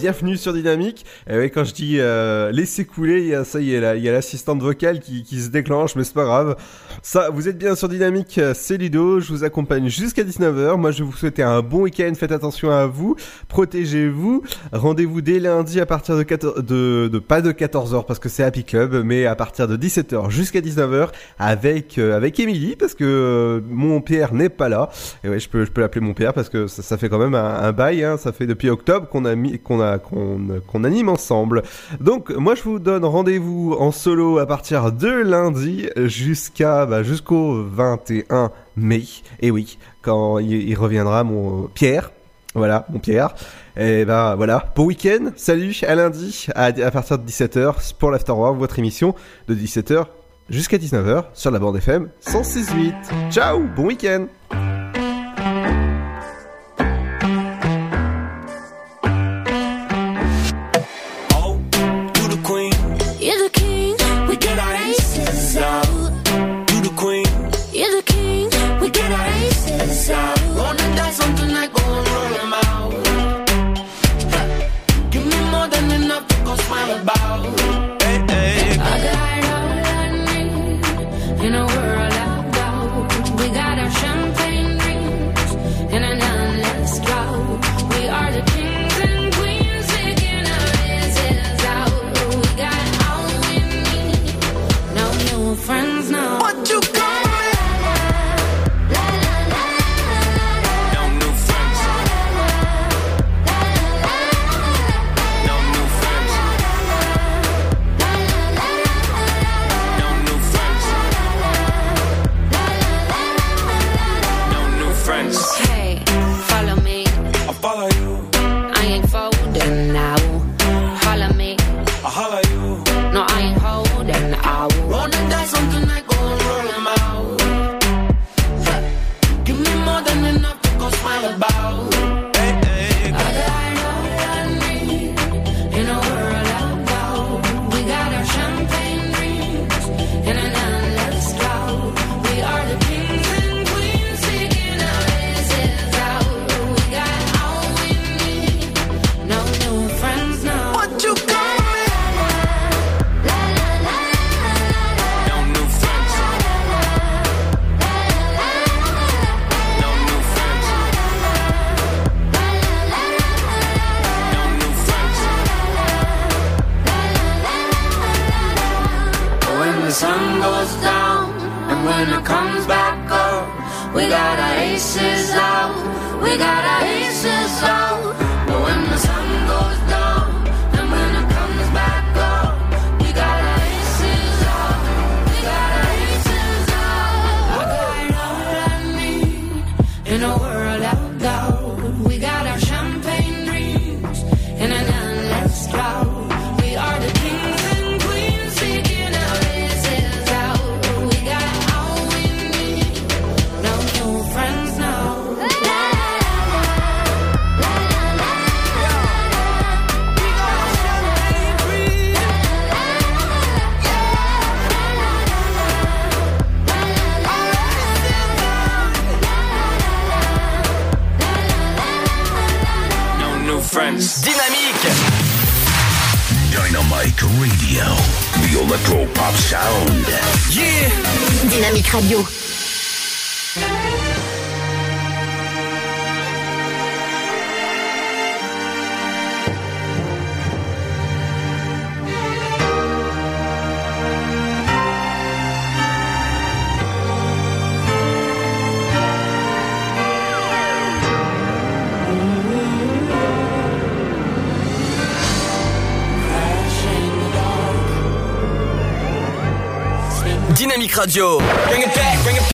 [0.00, 1.04] bienvenue sur Dynamique.
[1.28, 4.62] Et oui, quand je dis euh, Laissez couler, ça y est, il y a l'assistante
[4.62, 6.56] vocale qui, qui se déclenche, mais c'est pas grave.
[7.02, 10.78] Ça, vous êtes bien sur Dynamique, euh, c'est Ludo, je vous accompagne jusqu'à 19h.
[10.78, 13.14] Moi, je vous souhaiter un bon week-end, faites attention à vous,
[13.48, 14.42] protégez-vous.
[14.72, 18.64] Rendez-vous dès lundi à partir de 14, de, pas de 14h parce que c'est Happy
[18.64, 21.08] Club, mais à partir de 17h jusqu'à 19h
[21.38, 24.88] avec euh, avec Émilie parce que euh, mon père n'est pas là.
[25.24, 27.34] Et ouais, je peux je peux l'appeler mon père parce que ça, fait quand même
[27.34, 28.02] un, un bail.
[28.02, 31.62] Hein, ça fait depuis octobre qu'on a mis qu'on a qu'on qu'on anime ensemble.
[32.00, 37.64] Donc moi je vous donne rendez-vous en solo à partir de lundi jusqu'à bah, jusqu'au
[37.64, 39.04] 21 mai.
[39.40, 42.10] Et oui, quand il, il reviendra mon Pierre.
[42.54, 43.34] Voilà, mon Pierre.
[43.76, 48.58] Et ben voilà, bon week-end, salut, à lundi, à, à partir de 17h pour l'Afterwork,
[48.58, 49.14] votre émission
[49.46, 50.06] de 17h
[50.48, 53.30] jusqu'à 19h sur la bande FM 106.8.
[53.30, 54.26] Ciao, bon week-end